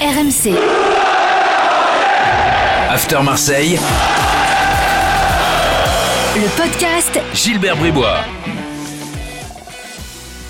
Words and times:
RMC. 0.00 0.56
After 2.88 3.22
Marseille, 3.22 3.78
Le 6.36 6.48
podcast 6.56 7.20
Gilbert 7.34 7.76
Bribois. 7.76 8.16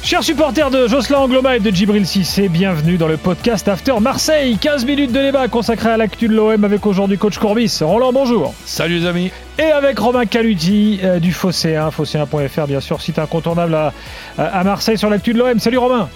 Chers 0.05 0.23
supporters 0.23 0.71
de 0.71 0.87
Jocelyn 0.87 1.19
Angloma 1.19 1.57
et 1.57 1.59
de 1.61 1.69
Djibril 1.71 2.07
Cissé, 2.07 2.49
bienvenue 2.49 2.97
dans 2.97 3.09
le 3.09 3.17
podcast 3.17 3.67
After 3.67 3.95
Marseille. 4.01 4.57
15 4.57 4.85
minutes 4.85 5.11
de 5.11 5.21
débat 5.21 5.49
consacré 5.49 5.91
à 5.91 5.97
l'actu 5.97 6.29
de 6.29 6.35
l'OM 6.35 6.63
avec 6.63 6.87
aujourd'hui 6.87 7.19
coach 7.19 7.39
Courbis. 7.39 7.79
Roland, 7.83 8.13
bonjour. 8.13 8.55
Salut 8.65 9.01
les 9.01 9.07
amis. 9.07 9.33
Et 9.59 9.73
avec 9.73 9.99
Romain 9.99 10.27
Caluti 10.27 11.01
euh, 11.03 11.19
du 11.19 11.33
Fosséen, 11.33 11.91
fosséen.fr 11.91 12.67
bien 12.69 12.81
sûr, 12.81 13.01
site 13.03 13.19
incontournable 13.19 13.75
à, 13.75 13.93
à 14.39 14.63
Marseille 14.63 14.97
sur 14.97 15.11
l'actu 15.11 15.33
de 15.33 15.39
l'OM. 15.39 15.59
Salut 15.59 15.79
Romain. 15.79 16.09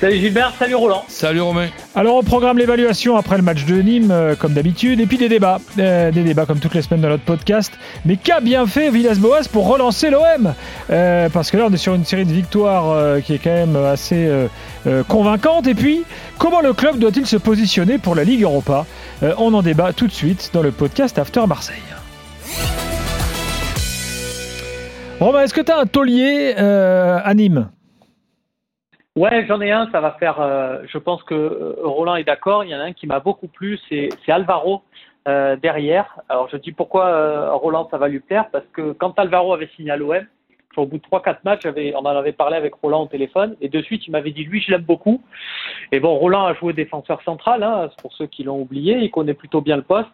Salut 0.00 0.16
Gilbert, 0.18 0.52
salut 0.56 0.76
Roland. 0.76 1.02
Salut 1.08 1.40
Romain. 1.40 1.66
Alors 1.96 2.14
on 2.14 2.22
programme 2.22 2.56
l'évaluation 2.56 3.16
après 3.16 3.36
le 3.36 3.42
match 3.42 3.64
de 3.64 3.82
Nîmes 3.82 4.12
euh, 4.12 4.36
comme 4.36 4.52
d'habitude 4.52 5.00
et 5.00 5.06
puis 5.06 5.18
des 5.18 5.28
débats, 5.28 5.58
Euh, 5.76 6.12
des 6.12 6.22
débats 6.22 6.46
comme 6.46 6.60
toutes 6.60 6.74
les 6.74 6.82
semaines 6.82 7.00
dans 7.00 7.08
notre 7.08 7.24
podcast. 7.24 7.72
Mais 8.04 8.16
qu'a 8.16 8.38
bien 8.40 8.64
fait 8.68 8.90
Villas-Boas 8.90 9.48
pour 9.52 9.66
relancer 9.66 10.10
l'OM 10.10 10.54
Euh, 10.90 11.28
Parce 11.30 11.50
que 11.50 11.56
là 11.56 11.64
on 11.68 11.72
est 11.72 11.76
sur 11.78 11.94
une 11.94 12.04
série 12.04 12.24
de 12.26 12.32
victoires 12.32 12.90
euh, 12.92 13.18
qui 13.20 13.34
est 13.34 13.38
quand 13.38 13.50
même 13.50 13.74
assez 13.74 14.24
euh, 14.28 14.46
euh, 14.86 15.02
convaincante. 15.02 15.66
Et 15.66 15.74
puis 15.74 16.04
comment 16.38 16.60
le 16.60 16.74
club 16.74 16.98
doit-il 17.00 17.26
se 17.26 17.36
positionner 17.36 17.98
pour 17.98 18.14
la 18.14 18.22
Ligue 18.22 18.42
Europa? 18.44 18.86
Euh, 19.24 19.34
On 19.38 19.52
en 19.52 19.62
débat 19.62 19.92
tout 19.92 20.06
de 20.06 20.12
suite 20.12 20.50
dans 20.52 20.62
le 20.62 20.70
podcast 20.70 21.18
After 21.18 21.44
Marseille. 21.48 21.74
Romain, 25.18 25.42
est-ce 25.42 25.54
que 25.54 25.60
tu 25.60 25.72
as 25.72 25.78
un 25.80 25.86
taulier 25.86 26.54
euh, 26.56 27.18
à 27.24 27.34
Nîmes? 27.34 27.68
Ouais, 29.18 29.44
j'en 29.48 29.60
ai 29.60 29.72
un, 29.72 29.90
ça 29.90 30.00
va 30.00 30.12
faire. 30.12 30.40
euh, 30.40 30.78
je 30.86 30.96
pense 30.96 31.24
que 31.24 31.34
euh, 31.34 31.74
Roland 31.82 32.14
est 32.14 32.22
d'accord. 32.22 32.62
Il 32.62 32.70
y 32.70 32.74
en 32.76 32.78
a 32.78 32.84
un 32.84 32.92
qui 32.92 33.08
m'a 33.08 33.18
beaucoup 33.18 33.48
plu, 33.48 33.76
c'est 33.88 34.10
Alvaro 34.28 34.82
euh, 35.26 35.56
derrière. 35.56 36.20
Alors 36.28 36.48
je 36.48 36.56
dis 36.56 36.70
pourquoi 36.70 37.50
Roland 37.54 37.88
ça 37.90 37.98
va 37.98 38.06
lui 38.06 38.20
plaire 38.20 38.48
parce 38.52 38.66
que 38.72 38.92
quand 38.92 39.18
Alvaro 39.18 39.52
avait 39.52 39.70
signé 39.74 39.90
à 39.90 39.96
l'OM, 39.96 40.24
au 40.76 40.86
bout 40.86 40.98
de 40.98 41.02
3-4 41.02 41.38
matchs, 41.44 41.66
on 41.66 41.98
en 41.98 42.06
avait 42.06 42.30
parlé 42.30 42.56
avec 42.56 42.74
Roland 42.74 43.02
au 43.02 43.06
téléphone 43.08 43.56
et 43.60 43.68
de 43.68 43.82
suite 43.82 44.06
il 44.06 44.12
m'avait 44.12 44.30
dit 44.30 44.44
lui 44.44 44.60
je 44.60 44.70
l'aime 44.70 44.82
beaucoup. 44.82 45.20
Et 45.90 45.98
bon, 45.98 46.14
Roland 46.14 46.46
a 46.46 46.54
joué 46.54 46.72
défenseur 46.72 47.20
central, 47.22 47.64
hein, 47.64 47.90
pour 48.00 48.12
ceux 48.12 48.26
qui 48.26 48.44
l'ont 48.44 48.60
oublié, 48.60 48.98
il 48.98 49.10
connaît 49.10 49.34
plutôt 49.34 49.60
bien 49.60 49.74
le 49.78 49.82
poste. 49.82 50.12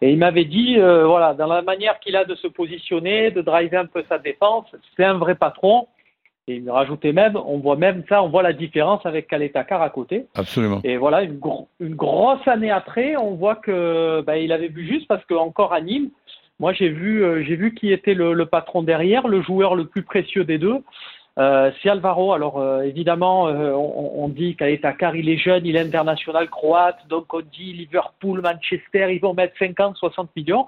Et 0.00 0.10
il 0.10 0.18
m'avait 0.18 0.46
dit, 0.46 0.76
voilà, 0.78 1.34
dans 1.34 1.48
la 1.48 1.60
manière 1.60 1.98
qu'il 1.98 2.14
a 2.16 2.24
de 2.24 2.34
se 2.36 2.46
positionner, 2.46 3.30
de 3.30 3.42
driver 3.42 3.80
un 3.80 3.86
peu 3.86 4.04
sa 4.08 4.18
défense, 4.18 4.64
c'est 4.96 5.04
un 5.04 5.18
vrai 5.18 5.34
patron. 5.34 5.88
Et 6.48 6.54
il 6.56 6.62
me 6.64 6.72
rajoutait 6.72 7.12
même, 7.12 7.36
on 7.36 7.58
voit 7.58 7.76
même 7.76 8.02
ça, 8.08 8.22
on 8.22 8.28
voit 8.28 8.42
la 8.42 8.54
différence 8.54 9.04
avec 9.04 9.28
Kaletakar 9.28 9.82
à 9.82 9.90
côté. 9.90 10.26
Absolument. 10.34 10.80
Et 10.82 10.96
voilà, 10.96 11.22
une, 11.22 11.38
gro- 11.38 11.68
une 11.78 11.94
grosse 11.94 12.46
année 12.48 12.70
après, 12.70 13.16
on 13.16 13.34
voit 13.34 13.56
que 13.56 14.22
bah, 14.22 14.38
il 14.38 14.50
avait 14.50 14.68
vu 14.68 14.86
juste 14.86 15.06
parce 15.08 15.24
que 15.26 15.34
encore 15.34 15.72
à 15.74 15.80
Nîmes, 15.82 16.08
moi 16.58 16.72
j'ai 16.72 16.88
vu, 16.88 17.22
euh, 17.22 17.44
j'ai 17.44 17.54
vu 17.54 17.74
qui 17.74 17.92
était 17.92 18.14
le, 18.14 18.32
le 18.32 18.46
patron 18.46 18.82
derrière, 18.82 19.28
le 19.28 19.42
joueur 19.42 19.74
le 19.76 19.84
plus 19.86 20.02
précieux 20.02 20.44
des 20.44 20.58
deux. 20.58 20.78
Euh, 21.38 21.70
c'est 21.82 21.88
Alvaro. 21.90 22.32
Alors 22.32 22.58
euh, 22.58 22.82
évidemment, 22.82 23.46
euh, 23.46 23.72
on, 23.72 24.24
on 24.24 24.28
dit 24.28 24.56
Kaletakar, 24.56 25.14
il 25.14 25.28
est 25.28 25.36
jeune, 25.36 25.64
il 25.66 25.76
est 25.76 25.80
international 25.80 26.48
croate, 26.48 26.98
donc 27.08 27.32
on 27.32 27.40
dit 27.42 27.74
Liverpool, 27.74 28.40
Manchester, 28.40 29.14
ils 29.14 29.20
vont 29.20 29.34
mettre 29.34 29.54
50, 29.58 29.96
60 29.96 30.30
millions. 30.34 30.66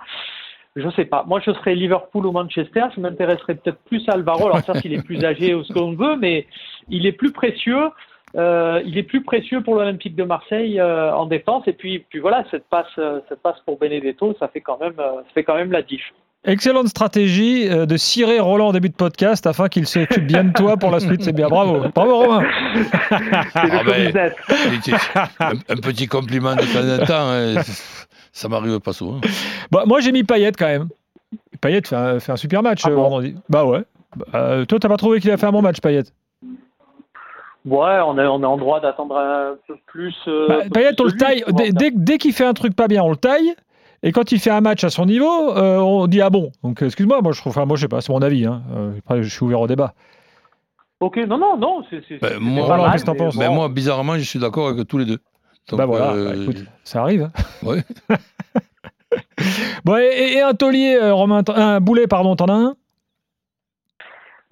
Je 0.77 0.89
sais 0.91 1.05
pas. 1.05 1.25
Moi, 1.27 1.41
je 1.45 1.53
serais 1.53 1.75
Liverpool 1.75 2.27
ou 2.27 2.33
Manchester. 2.33 2.85
Je 2.95 3.01
m'intéresserais 3.01 3.57
peut-être 3.57 3.79
plus 3.87 4.09
à 4.09 4.13
Alvaro. 4.13 4.47
Alors, 4.47 4.61
certes, 4.61 4.85
il 4.85 4.93
est 4.93 5.05
plus 5.05 5.25
âgé 5.25 5.55
ou 5.55 5.65
ce 5.65 5.73
qu'on 5.73 5.93
veut, 5.93 6.17
mais 6.17 6.47
il 6.89 7.07
est 7.07 7.13
plus 7.13 7.33
précieux. 7.33 7.91
Euh, 8.37 8.81
il 8.87 8.97
est 8.97 9.03
plus 9.03 9.23
précieux 9.23 9.61
pour 9.63 9.75
l'Olympique 9.75 10.15
de 10.15 10.23
Marseille 10.23 10.79
euh, 10.79 11.13
en 11.13 11.27
défense. 11.27 11.65
Et 11.67 11.73
puis, 11.73 12.05
puis 12.09 12.21
voilà, 12.21 12.45
cette 12.51 12.65
passe, 12.71 12.87
euh, 12.99 13.21
cette 13.29 13.43
passe 13.43 13.59
pour 13.67 13.79
Benedetto, 13.79 14.37
ça 14.39 14.49
fait 14.49 14.61
quand 14.61 14.79
même, 14.81 14.95
ça 14.97 15.25
fait 15.35 15.43
quand 15.43 15.57
même 15.57 15.73
la 15.73 15.83
diff. 15.83 16.03
Excellente 16.47 16.89
stratégie 16.89 17.69
de 17.69 17.97
cirer 17.99 18.41
Roland 18.41 18.69
en 18.69 18.73
début 18.73 18.89
de 18.89 18.95
podcast 18.95 19.47
afin 19.47 19.69
qu'il 19.69 19.87
s'occupe 19.87 20.27
bien 20.27 20.45
de 20.45 20.53
toi 20.55 20.79
pour 20.79 20.91
la 20.91 20.99
suite. 21.01 21.23
C'est 21.23 21.35
bien. 21.35 21.49
Bravo. 21.49 21.89
Bravo 21.95 22.19
Romain. 22.19 22.49
Ah 23.55 23.83
ben, 23.85 24.33
un 25.69 25.77
petit 25.77 26.07
compliment 26.07 26.55
de 26.55 26.63
temps 26.63 27.03
en 27.03 27.07
temps, 27.07 27.31
hein, 27.31 27.57
ça 28.33 28.49
m'arrive 28.49 28.81
pas 28.81 28.93
souvent. 28.93 29.21
Bah, 29.71 29.85
moi, 29.87 30.01
j'ai 30.01 30.11
mis 30.13 30.25
Payet 30.25 30.51
quand 30.53 30.67
même. 30.67 30.89
Payet 31.61 31.81
fait 31.87 31.95
un, 31.95 32.19
fait 32.19 32.33
un 32.33 32.37
super 32.37 32.63
match 32.63 32.81
Ah 32.85 32.89
euh, 32.91 32.95
bon 32.97 33.03
vendredi. 33.03 33.37
Bah 33.49 33.65
ouais. 33.65 33.85
Bah, 34.17 34.25
euh, 34.35 34.65
toi, 34.65 34.79
t'as 34.81 34.89
pas 34.89 34.97
trouvé 34.97 35.21
qu'il 35.21 35.31
a 35.31 35.37
fait 35.37 35.47
un 35.47 35.53
bon 35.53 35.63
match, 35.63 35.81
Payet? 35.81 36.03
Ouais, 37.67 37.99
on 38.07 38.19
est, 38.19 38.27
on 38.27 38.43
est 38.43 38.47
en 38.47 38.57
droit 38.57 38.81
d'attendre 38.81 39.17
un 39.19 39.55
peu 39.69 39.75
plus. 39.87 40.15
euh, 40.27 40.49
bah, 40.49 40.55
un 40.61 40.63
peu 40.65 40.71
Payet, 40.71 40.93
plus 40.95 41.03
on 41.03 41.05
le 41.07 41.13
taille. 41.13 41.45
Dès, 41.49 41.71
dès- 41.73 41.91
dès 41.95 42.19
qu'il 42.19 42.33
fait 42.33 42.45
un 42.47 42.55
truc 42.55 42.75
pas 42.75 42.89
bien, 42.89 43.03
on 43.03 43.11
le 43.11 43.17
taille. 43.17 43.55
Et 44.03 44.13
quand 44.13 44.33
il 44.33 44.41
fait 44.41 44.51
un 44.51 44.63
match 44.63 44.83
à 44.83 44.89
son 44.91 45.05
niveau, 45.05 45.51
euh, 45.57 45.77
on 45.79 46.07
dit 46.07 46.23
ah 46.23 46.31
bon? 46.31 46.51
Donc 46.65 46.81
excuse-moi, 46.81 47.21
moi 47.21 47.33
je 47.33 47.41
trouve, 47.41 47.51
enfin 47.51 47.67
moi 47.67 47.77
je 47.77 47.83
sais 47.83 47.89
pas, 47.89 48.01
c'est 48.01 48.13
mon 48.13 48.23
avis. 48.23 48.47
Hein. 48.47 48.63
Après, 49.01 49.23
je 49.23 49.29
suis 49.29 49.45
ouvert 49.45 49.61
au 49.61 49.67
débat. 49.67 49.93
Ok, 51.01 51.19
non, 51.29 51.37
non, 51.37 51.59
non, 51.59 51.83
c'est 51.91 52.03
c'est- 52.09 52.19
Ben, 52.21 52.31
c'est 52.33 52.39
moi, 52.41 52.67
pas 52.67 52.77
mal, 52.79 52.99
mais 53.07 53.15
bon. 53.15 53.31
Mais 53.39 53.49
moi, 53.51 53.69
bizarrement, 53.69 54.15
je 54.17 54.23
suis 54.23 54.39
d'accord 54.39 54.69
avec 54.69 54.89
tous 54.89 54.97
les 54.99 55.05
deux. 55.05 55.19
Donc, 55.71 55.79
bah 55.79 55.87
voilà. 55.87 56.13
euh, 56.13 56.31
bah, 56.31 56.37
écoute, 56.37 56.65
ça 56.85 57.03
arrive. 57.03 57.23
hein. 57.23 57.33
ouais. 57.67 57.83
Bon 59.85 59.97
et, 59.97 60.35
et 60.35 60.41
un 60.43 60.55
taulier, 60.55 60.97
euh, 61.01 61.15
Romain, 61.15 61.43
un 61.49 61.81
boulet, 61.81 62.07
pardon, 62.07 62.37
t'en 62.37 62.47
as 62.47 62.53
un? 62.53 62.77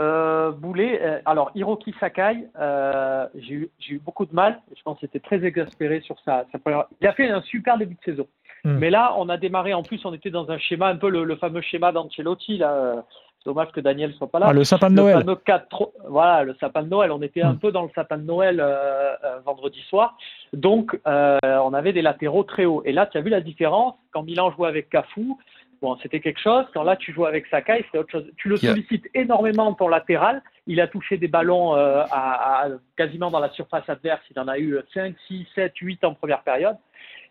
Euh, 0.00 0.52
Boulet, 0.52 1.00
euh, 1.02 1.18
alors 1.26 1.50
Hiroki 1.56 1.92
Sakai, 1.98 2.46
euh, 2.60 3.26
j'ai 3.34 3.54
eu, 3.54 3.70
j'ai 3.80 3.94
eu 3.94 3.98
beaucoup 3.98 4.26
de 4.26 4.34
mal. 4.34 4.60
Je 4.76 4.82
pense 4.82 4.98
qu'il 5.00 5.06
était 5.06 5.18
très 5.18 5.44
exaspéré 5.44 6.00
sur 6.02 6.16
sa, 6.24 6.44
sa 6.52 6.58
première. 6.60 6.84
Il 7.00 7.06
a 7.08 7.12
fait 7.12 7.28
un 7.28 7.42
super 7.42 7.78
début 7.78 7.94
de 7.96 8.12
saison. 8.12 8.28
Hmm. 8.64 8.78
Mais 8.78 8.90
là, 8.90 9.14
on 9.18 9.28
a 9.28 9.36
démarré. 9.36 9.74
En 9.74 9.82
plus, 9.82 10.04
on 10.04 10.14
était 10.14 10.30
dans 10.30 10.50
un 10.50 10.58
schéma, 10.58 10.86
un 10.88 10.96
peu 10.96 11.10
le, 11.10 11.24
le 11.24 11.36
fameux 11.36 11.62
schéma 11.62 11.90
d'Ancelotti. 11.90 12.58
Là, 12.58 12.72
euh, 12.72 13.00
dommage 13.44 13.70
que 13.72 13.80
Daniel 13.80 14.12
soit 14.14 14.26
pas 14.30 14.38
là. 14.38 14.46
Ah, 14.48 14.52
le 14.52 14.64
sapin 14.64 14.90
de 14.90 14.96
le 14.96 15.02
Noël. 15.02 15.18
fameux 15.18 15.36
4 15.36 15.90
voilà, 16.08 16.44
le 16.44 16.54
sapin 16.60 16.82
de 16.82 16.88
Noël. 16.88 17.10
On 17.12 17.22
était 17.22 17.42
un 17.42 17.52
Hmm. 17.54 17.58
peu 17.58 17.72
dans 17.72 17.82
le 17.82 17.90
sapin 17.94 18.18
de 18.18 18.24
Noël 18.24 18.60
euh, 18.60 19.14
euh, 19.24 19.38
vendredi 19.44 19.80
soir. 19.88 20.16
Donc, 20.52 20.98
euh, 21.06 21.38
on 21.42 21.72
avait 21.74 21.92
des 21.92 22.02
latéraux 22.02 22.42
très 22.44 22.64
hauts. 22.64 22.82
Et 22.84 22.92
là, 22.92 23.06
tu 23.06 23.16
as 23.18 23.20
vu 23.20 23.30
la 23.30 23.40
différence? 23.40 23.94
Quand 24.12 24.22
Milan 24.22 24.50
jouait 24.52 24.68
avec 24.68 24.90
Cafu. 24.90 25.32
Bon, 25.80 25.96
c'était 26.02 26.18
quelque 26.18 26.40
chose. 26.40 26.64
Quand 26.74 26.82
là, 26.82 26.96
tu 26.96 27.12
joues 27.12 27.24
avec 27.26 27.46
Sakai, 27.46 27.84
c'est 27.92 27.98
autre 27.98 28.10
chose. 28.10 28.24
Tu 28.36 28.48
le 28.48 28.56
Yeah. 28.56 28.72
sollicites 28.72 29.06
énormément 29.14 29.72
ton 29.74 29.86
latéral. 29.86 30.42
Il 30.66 30.80
a 30.80 30.88
touché 30.88 31.16
des 31.18 31.28
ballons 31.28 31.76
euh, 31.76 32.02
à, 32.10 32.64
à- 32.64 32.68
quasiment 32.96 33.30
dans 33.30 33.38
la 33.38 33.48
surface 33.50 33.88
adverse. 33.88 34.20
Il 34.34 34.40
en 34.40 34.48
a 34.48 34.58
eu 34.58 34.76
5, 34.92 35.14
6, 35.28 35.46
7, 35.54 35.72
8 35.76 36.02
en 36.04 36.14
première 36.14 36.42
période. 36.42 36.76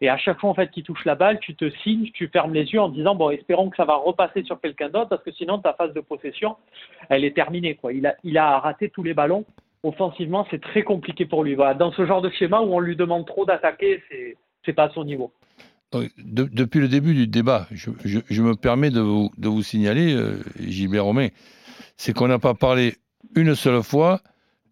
Et 0.02 0.10
à 0.10 0.18
chaque 0.18 0.40
fois 0.40 0.50
en 0.50 0.54
fait 0.54 0.70
qu'il 0.72 0.84
touche 0.84 1.04
la 1.06 1.16
balle, 1.16 1.40
tu 1.40 1.56
te 1.56 1.70
signes, 1.84 2.12
tu 2.14 2.28
fermes 2.28 2.54
les 2.54 2.66
yeux 2.66 2.80
en 2.82 2.90
disant 2.90 3.16
bon, 3.16 3.30
espérons 3.32 3.70
que 3.70 3.78
ça 3.78 3.86
va 3.86 3.96
repasser 3.96 4.44
sur 4.44 4.60
quelqu'un 4.62 4.90
d'autre 4.90 5.10
parce 5.10 5.24
que 5.24 5.32
sinon 5.32 5.60
ta 5.60 5.74
phase 5.74 5.94
de 5.94 6.02
possession, 6.02 6.56
elle 7.10 7.24
est 7.26 7.36
terminée 7.36 7.76
quoi. 7.76 7.94
Il 7.94 8.06
a, 8.06 8.16
il 8.24 8.38
a 8.38 8.60
raté 8.60 8.90
tous 8.90 9.04
les 9.04 9.14
ballons. 9.14 9.46
Offensivement, 9.84 10.46
c'est 10.52 10.62
très 10.62 10.84
compliqué 10.84 11.26
pour 11.26 11.44
lui. 11.44 11.56
Dans 11.56 11.92
ce 11.92 12.06
genre 12.06 12.22
de 12.22 12.30
schéma 12.30 12.60
où 12.62 12.74
on 12.74 12.80
lui 12.80 12.96
demande 12.96 13.26
trop 13.26 13.46
d'attaquer, 13.46 14.04
c'est 14.10 14.36
c'est 14.66 14.74
pas 14.74 14.86
à 14.86 14.90
son 14.90 15.06
niveau. 15.06 15.32
Depuis 16.18 16.80
le 16.82 16.90
début 16.90 17.14
du 17.14 17.28
débat, 17.28 17.68
je, 17.72 17.92
je- 18.04 18.20
je 18.30 18.42
me 18.42 18.56
permets 18.56 18.90
de 18.90 19.00
vous, 19.00 19.32
de 19.38 19.48
vous 19.48 19.62
signaler, 19.64 20.14
euh, 20.14 20.44
Gilbert 20.60 21.06
Romain, 21.06 21.30
c'est 21.96 22.14
qu'on 22.14 22.28
n'a 22.28 22.40
pas 22.40 22.54
parlé 22.54 22.96
une 23.36 23.56
seule 23.56 23.82
fois 23.84 24.20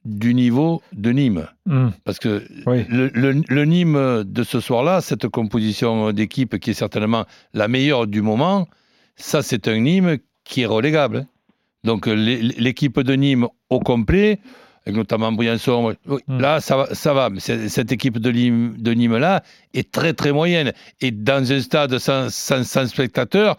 du 0.05 0.33
niveau 0.33 0.81
de 0.93 1.11
Nîmes. 1.11 1.47
Hmm. 1.65 1.89
Parce 2.03 2.19
que 2.19 2.43
Oui. 2.67 2.85
le, 2.89 3.09
le- 3.13 3.41
le 3.47 3.65
Nîmes 3.65 4.23
de 4.23 4.43
ce 4.43 4.59
soir-là, 4.59 5.01
cette 5.01 5.27
composition 5.27 6.11
d'équipe 6.11 6.57
qui 6.59 6.69
est 6.71 6.73
certainement 6.75 7.25
la 7.53 7.67
meilleure 7.67 8.07
du 8.07 8.21
moment, 8.21 8.67
ça 9.15 9.41
c'est 9.41 9.67
un 9.67 9.79
Nîmes 9.79 10.17
qui 10.43 10.61
est 10.61 10.65
relégable. 10.67 11.25
Donc 11.83 12.05
l'é- 12.07 12.41
l'équipe 12.41 12.99
de 12.99 13.13
Nîmes 13.13 13.47
au 13.69 13.79
complet, 13.79 14.39
avec 14.85 14.95
notamment 14.97 15.31
Briançon, 15.31 15.95
oui, 16.07 16.19
Hmm. 16.27 16.39
là 16.39 16.59
ça 16.61 16.77
va. 16.77 16.87
Ça 16.93 17.13
va. 17.13 17.29
Mais 17.29 17.39
cette 17.39 17.91
équipe 17.91 18.19
de 18.19 18.31
Nîmes, 18.31 18.75
de 18.77 18.91
Nîmes 18.93 19.17
là 19.17 19.41
est 19.73 19.91
très 19.91 20.13
très 20.13 20.31
moyenne. 20.31 20.71
Et 21.01 21.11
dans 21.11 21.51
un 21.51 21.59
stade 21.59 21.97
sans, 21.97 22.29
sans- 22.31 22.63
sans 22.63 22.87
spectateurs, 22.87 23.57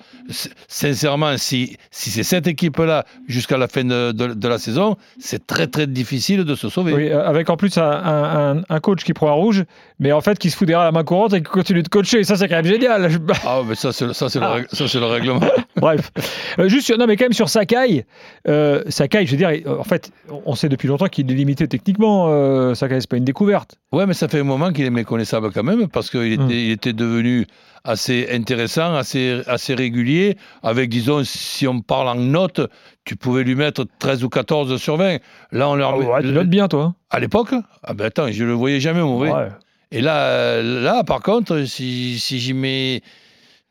sincèrement, 0.69 1.37
si, 1.37 1.77
si 1.91 2.11
c'est 2.11 2.23
cette 2.23 2.47
équipe-là 2.47 3.05
jusqu'à 3.29 3.57
la 3.59 3.69
fin 3.69 3.85
de, 3.85 4.13
de- 4.13 4.35
de 4.35 4.49
la 4.49 4.59
saison, 4.59 4.97
c'est 5.19 5.47
très 5.47 5.67
très 5.67 5.87
difficile 5.87 6.45
de 6.45 6.55
se 6.55 6.69
sauver. 6.69 6.93
Oui, 6.93 7.09
euh, 7.09 7.27
avec 7.27 7.51
en 7.51 7.57
plus 7.57 7.77
un, 7.79 7.83
un- 7.91 8.59
un- 8.59 8.63
un 8.69 8.81
coach 8.81 9.05
qui 9.05 9.13
prend 9.13 9.29
un 9.29 9.33
rouge, 9.35 9.65
mais 9.99 10.13
en 10.13 10.21
fait 10.21 10.39
qui 10.39 10.51
se 10.51 10.57
fout 10.57 10.67
derrière 10.67 10.85
la 10.85 10.93
main 10.93 11.05
courante 11.05 11.33
et 11.35 11.39
qui 11.43 11.51
continue 11.51 11.83
de 11.83 11.89
coacher. 11.89 12.25
Ça, 12.25 12.37
c'est 12.37 12.49
quand 12.49 12.57
même 12.57 12.67
génial. 12.67 13.09
Ah, 13.45 13.63
mais 13.67 13.75
ça, 13.75 13.93
c'est 13.93 14.13
ça, 14.13 14.29
c'est 14.29 14.39
le, 14.41 14.47
Ah. 14.47 14.59
le 14.59 15.05
règlement. 15.07 15.41
Bref. 15.77 16.11
Euh, 16.59 16.69
juste, 16.69 16.87
sur- 16.87 16.99
non, 16.99 17.07
mais 17.07 17.17
quand 17.17 17.25
même 17.25 17.33
sur 17.33 17.49
Sakai, 17.49 18.07
euh, 18.49 18.83
Sakai, 18.89 19.27
je 19.27 19.33
veux 19.33 19.37
dire, 19.37 19.51
il- 19.53 19.69
en 19.69 19.85
fait, 19.85 20.11
on 20.45 20.55
sait 20.55 20.69
depuis 20.69 20.89
longtemps 20.89 21.07
qu'il 21.09 21.16
est 21.23 21.25
limité 21.35 21.69
techniquement. 21.69 22.27
Euh, 22.29 22.75
Sakai, 22.75 23.01
c'est 23.01 23.09
pas 23.11 23.17
une 23.17 23.25
découverte. 23.25 23.77
Ouais, 23.93 24.07
mais 24.07 24.15
ça 24.15 24.29
fait 24.29 24.41
un 24.41 24.45
moment 24.45 24.73
qu'il 24.73 24.85
est 24.85 24.91
méconnaissable 24.91 25.51
quand 25.53 25.63
même, 25.63 25.89
parce 25.89 26.11
qu'il 26.11 26.33
était, 26.33 26.65
il 26.67 26.71
était 26.71 26.93
devenu 26.93 27.47
assez 27.85 28.27
intéressant, 28.33 28.95
assez, 28.95 29.43
assez 29.47 29.75
régulier, 29.75 30.37
avec, 30.63 30.91
disons, 30.91 31.23
si 31.25 31.67
on 31.69 31.81
parle 31.81 32.09
en 32.09 32.15
notes, 32.17 32.61
tu 33.05 33.15
pouvais 33.17 33.45
lui 33.45 33.55
mettre 33.55 33.87
13 34.01 34.25
ou 34.25 34.29
14 34.29 34.77
sur 34.77 34.97
20. 34.97 35.19
Là, 35.53 35.69
on 35.69 35.77
leur 35.77 35.91
Ah 35.91 35.99
ouais, 35.99 36.23
tu 36.23 36.29
notes 36.33 36.49
bien, 36.49 36.67
toi. 36.69 36.95
À 37.11 37.21
l'époque? 37.21 37.55
Ah 37.85 37.95
ben 37.95 38.07
attends, 38.07 38.31
je 38.31 38.45
le 38.45 38.53
voyais 38.53 38.81
jamais 38.81 39.01
mauvais. 39.03 39.31
Ouais. 39.33 39.49
Et 39.93 40.01
là, 40.01 40.61
là 40.63 41.05
par 41.05 41.21
contre, 41.21 41.63
si, 41.65 42.19
si 42.19 42.41
j'y 42.41 42.53
mets 42.55 43.03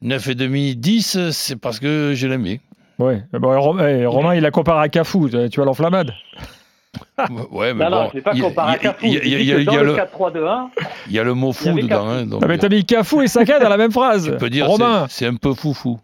9,5, 0.02 0.76
10, 0.76 1.32
c'est 1.32 1.56
parce 1.58 1.80
que 1.80 2.14
je 2.16 2.28
l'aime 2.28 2.44
bien. 2.44 2.58
Ouais. 3.00 3.22
Bon, 3.34 3.60
Ro- 3.60 3.80
eh, 3.80 4.06
Romain, 4.06 4.36
il 4.36 4.42
la 4.42 4.52
compare 4.52 4.78
à 4.80 4.88
Cafou. 4.88 5.28
Tu 5.30 5.38
vois 5.58 5.66
l'enflammade 5.66 6.14
Ouais, 7.52 7.74
mais 7.74 7.84
Non, 7.86 7.90
non, 7.90 8.04
bon, 8.04 8.10
je 8.12 8.16
l'ai 8.16 8.22
pas 8.22 8.32
il 8.34 8.40
y 8.40 8.42
a- 8.42 8.44
comparé 8.46 8.72
à 8.88 8.96
il 9.04 9.14
y 9.44 9.52
a- 9.54 9.58
le 9.58 9.84
le- 9.84 9.96
4-3-2-1, 9.96 10.70
il 11.08 11.14
y 11.14 11.20
a 11.20 11.24
le 11.24 11.34
mot 11.34 11.54
fou 11.54 11.72
dedans. 11.74 12.08
Hein, 12.08 12.26
donc, 12.26 12.42
Non, 12.42 12.48
mais 12.48 12.58
t'as 12.58 12.70
mis 12.70 12.86
Cafou 12.86 13.22
et 13.22 13.28
Saka 13.28 13.60
dans 13.60 13.70
la 13.70 13.78
même 13.78 13.92
phrase. 13.92 14.32
tu 14.32 14.38
peux 14.38 14.50
dire 14.50 14.68
Romain, 14.68 15.06
c'est- 15.08 15.26
c'est 15.26 15.32
un 15.32 15.36
peu 15.36 15.54
foufou. 15.54 16.00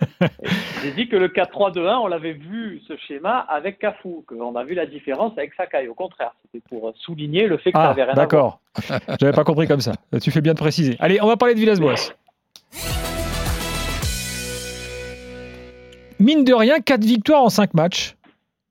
j'ai 0.82 0.92
dit 0.92 1.08
que 1.08 1.16
le 1.16 1.28
4-3-2-1, 1.28 1.98
on 1.98 2.06
l'avait 2.06 2.32
vu 2.32 2.80
ce 2.88 2.94
schéma 3.06 3.44
avec 3.50 3.78
Cafou, 3.78 4.24
qu'on 4.26 4.56
a 4.56 4.64
vu 4.64 4.74
la 4.74 4.86
différence 4.86 5.32
avec 5.36 5.52
Sakai. 5.54 5.88
Au 5.88 5.94
contraire, 5.94 6.32
c'était 6.42 6.64
pour 6.68 6.92
souligner 7.04 7.46
le 7.46 7.58
fait 7.58 7.70
que 7.72 7.78
ça 7.78 7.88
ah, 7.88 7.90
avait 7.90 8.04
rien 8.04 8.12
à 8.12 8.14
voir. 8.14 8.26
d'accord. 8.26 8.60
J'avais 9.20 9.32
pas 9.32 9.44
compris 9.44 9.66
comme 9.68 9.80
ça. 9.82 9.92
Tu 10.22 10.30
fais 10.30 10.40
bien 10.40 10.54
de 10.54 10.58
préciser. 10.58 10.96
Allez, 11.00 11.20
on 11.22 11.26
va 11.26 11.36
parler 11.36 11.54
de 11.54 11.60
Villas-Boas. 11.60 12.12
Mine 16.18 16.44
de 16.44 16.52
rien, 16.52 16.80
4 16.80 17.02
victoires 17.04 17.42
en 17.42 17.48
5 17.48 17.74
matchs. 17.74 18.14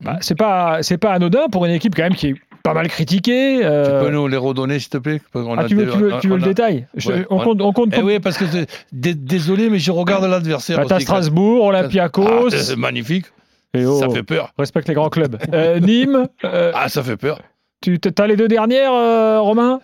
Bah, 0.03 0.17
c'est 0.21 0.35
pas, 0.37 0.81
c'est 0.81 0.97
pas 0.97 1.11
anodin 1.13 1.47
pour 1.51 1.65
une 1.65 1.71
équipe 1.73 1.93
quand 1.95 2.03
même 2.03 2.15
qui 2.15 2.27
est 2.29 2.35
pas 2.63 2.73
mal 2.73 2.87
critiquée. 2.87 3.59
euh, 3.65 3.99
Tu 4.01 4.05
peux 4.05 4.11
nous 4.11 4.27
les 4.27 4.37
redonner, 4.37 4.79
s'il 4.79 4.89
te 4.89 4.97
plaît 4.97 5.21
On 5.33 5.57
Ah, 5.57 5.65
tu 5.65 5.75
veux, 5.75 5.85
des- 5.85 5.91
tu 5.91 5.97
veux, 5.97 6.13
on- 6.13 6.19
tu 6.19 6.27
veux 6.27 6.33
on 6.35 6.37
le 6.37 6.43
a- 6.43 6.47
détail 6.47 6.87
Je- 6.95 7.11
Ouais, 7.11 7.25
on, 7.29 7.39
compte, 7.39 7.61
on 7.61 7.73
compte 7.73 7.93
Eh 7.97 8.01
oui, 8.01 8.19
parce 8.19 8.37
que 8.37 8.45
c'est- 8.45 8.67
dé- 8.91 9.13
désolé, 9.13 9.69
mais 9.69 9.79
je 9.79 9.91
regarde 9.91 10.23
l'adversaire. 10.25 10.77
Bah, 10.77 10.85
t'as 10.87 10.99
Strasbourg, 10.99 11.65
Olympiakos. 11.65 12.47
Ah, 12.47 12.49
c'est 12.49 12.75
magnifique. 12.77 13.25
et 13.73 13.85
oh, 13.85 13.99
Ça 13.99 14.09
fait 14.09 14.23
peur. 14.23 14.51
Respecte 14.57 14.87
les 14.87 14.93
grands 14.95 15.09
clubs. 15.09 15.37
Euh, 15.53 15.79
Nîmes. 15.79 16.27
euh, 16.45 16.71
Ah, 16.73 16.89
ça 16.89 17.03
fait 17.03 17.17
peur. 17.17 17.39
tu 17.81 17.99
as 18.17 18.27
les 18.27 18.35
deux 18.35 18.47
dernières, 18.47 18.93
euh, 18.93 19.39
Romain? 19.41 19.79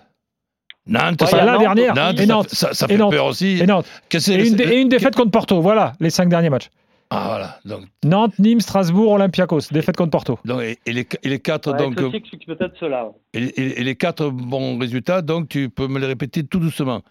Nantes, 0.88 1.22
Ouais, 1.24 1.38
la 1.40 1.46
Nantes 1.54 1.60
dernière. 1.62 1.96
Nantes, 1.96 2.14
et 2.20 2.26
ça, 2.28 2.34
Nantes. 2.34 2.50
ça, 2.52 2.88
fait 2.88 2.96
Nantes. 2.98 3.12
peur 3.12 3.26
aussi. 3.26 3.58
Et 3.60 3.66
Nantes. 3.66 3.88
Que 4.10 4.20
c'est 4.20 4.34
Et 4.34 4.38
les- 4.38 4.50
une, 4.50 4.56
dé- 4.56 4.64
et 4.66 4.80
une 4.82 4.90
défaite 4.90 5.16
contre 5.16 5.32
Porto. 5.32 5.60
Voilà, 5.60 5.94
les 6.00 6.12
5 6.12 6.30
derniers 6.30 6.50
matchs. 6.52 6.70
Ah, 7.12 7.26
voilà. 7.28 7.60
Donc, 7.66 7.86
Nantes, 8.04 8.38
Nîmes, 8.40 8.60
Strasbourg, 8.62 9.12
Olympiakos. 9.12 9.72
Défaite 9.72 9.96
contre 9.96 10.12
Porto. 10.12 10.40
donc, 10.44 10.62
et, 10.62 10.80
et 10.86 10.94
les, 10.94 11.08
et 11.24 11.30
les 11.30 11.40
quatre, 11.40 11.72
Ouais, 11.72 11.78
donc, 11.78 11.96
peut-être 11.96 12.74
cela. 12.80 13.10
et, 13.34 13.44
et- 13.44 13.80
et 13.82 13.84
les 13.84 13.96
quatre 13.96 14.30
bons 14.30 14.78
résultats, 14.80 15.22
donc 15.22 15.48
tu 15.50 15.70
peux 15.70 15.88
me 15.88 16.00
les 16.00 16.08
répéter 16.08 16.44
tout 16.44 16.60
doucement. 16.60 17.02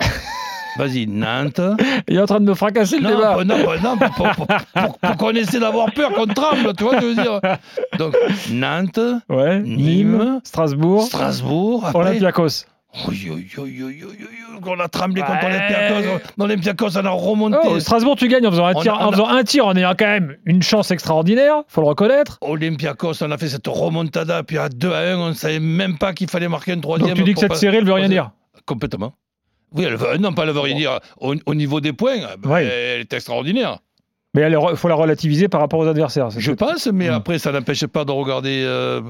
Vas-y, 0.78 1.06
Nantes. 1.06 1.60
Il 2.08 2.16
est 2.16 2.20
en 2.20 2.24
train 2.26 2.40
de 2.40 2.46
me 2.46 2.54
fracasser 2.54 2.96
le 2.96 3.02
Non, 3.02 3.10
débat. 3.10 3.34
pas- 3.34 3.44
non, 3.44 3.58
non, 3.82 3.98
pour, 3.98 4.30
pour- 4.30 4.46
pour- 4.46 4.98
pour 4.98 5.16
qu'on 5.18 5.30
essaie 5.32 5.60
d'avoir 5.60 5.92
peur, 5.92 6.12
qu'on 6.14 6.26
tremble, 6.26 6.72
tu 6.74 6.84
vois 6.84 6.94
ce 6.94 7.00
que 7.00 7.02
je 7.02 7.06
veux 7.14 7.22
dire. 7.22 7.40
Donc, 7.98 8.16
Nantes, 8.50 8.98
Ouais. 9.28 9.60
Nîmes, 9.60 9.76
Nîmes, 10.16 10.40
Strasbourg, 10.44 11.02
Strasbourg, 11.02 11.84
après. 11.84 11.98
Olympiakos. 12.00 12.64
On 12.94 14.78
a 14.80 14.88
tremblé 14.88 15.22
contre 15.22 15.44
Ouais. 15.44 15.46
Olympiakos. 15.46 16.20
L'Olympiakos, 16.38 16.98
on 16.98 17.04
a 17.06 17.10
remonté. 17.10 17.56
Oh, 17.64 17.80
Strasbourg, 17.80 18.16
tu 18.16 18.28
gagnes 18.28 18.46
en 18.46 18.50
faisant, 18.50 18.66
un 18.66 18.70
a- 18.76 18.82
tir, 18.82 18.94
en 18.94 19.08
a- 19.08 19.12
faisant 19.12 19.28
un 19.28 19.44
tir, 19.44 19.66
en 19.66 19.74
ayant 19.76 19.94
quand 19.98 20.06
même 20.06 20.36
une 20.44 20.62
chance 20.62 20.90
extraordinaire, 20.90 21.62
faut 21.68 21.80
le 21.80 21.86
reconnaître. 21.88 22.38
Olympiakos, 22.42 23.22
on 23.22 23.30
a 23.30 23.38
fait 23.38 23.48
cette 23.48 23.66
remontada, 23.66 24.42
puis 24.42 24.58
à 24.58 24.68
2 24.68 24.92
à 24.92 25.14
1, 25.14 25.18
on 25.18 25.28
ne 25.28 25.32
savait 25.34 25.58
même 25.60 25.96
pas 25.98 26.12
qu'il 26.12 26.28
fallait 26.28 26.48
marquer 26.48 26.72
un 26.72 26.80
troisième. 26.80 27.08
Donc 27.10 27.16
tu 27.18 27.24
dis 27.24 27.34
que 27.34 27.40
cette 27.40 27.48
pas- 27.50 27.54
série, 27.56 27.76
elle 27.78 27.86
veut 27.86 27.92
rien 27.94 28.08
dire. 28.08 28.30
Complètement. 28.66 29.14
Oui, 29.74 29.84
elle 29.84 29.96
veut- 29.96 30.18
non, 30.18 30.32
pas 30.34 30.44
elle 30.44 30.50
veut 30.50 30.60
rien 30.60 30.76
dire. 30.76 30.98
Au, 31.18 31.34
au 31.46 31.54
niveau 31.54 31.80
des 31.80 31.94
points, 31.94 32.18
ben, 32.38 32.50
Ouais. 32.50 32.64
elle 32.66 33.00
est 33.00 33.12
extraordinaire. 33.12 33.78
Mais 34.34 34.50
il 34.50 34.76
faut 34.76 34.88
la 34.88 34.94
relativiser 34.94 35.48
par 35.48 35.60
rapport 35.60 35.80
aux 35.80 35.86
adversaires. 35.86 36.30
Je 36.30 36.52
pense, 36.52 36.86
mais 36.86 37.10
Mm. 37.10 37.14
après, 37.14 37.38
ça 37.38 37.52
n'empêche 37.52 37.86
pas 37.86 38.06
de 38.06 38.12
regarder 38.12 38.64
euh, 38.66 39.00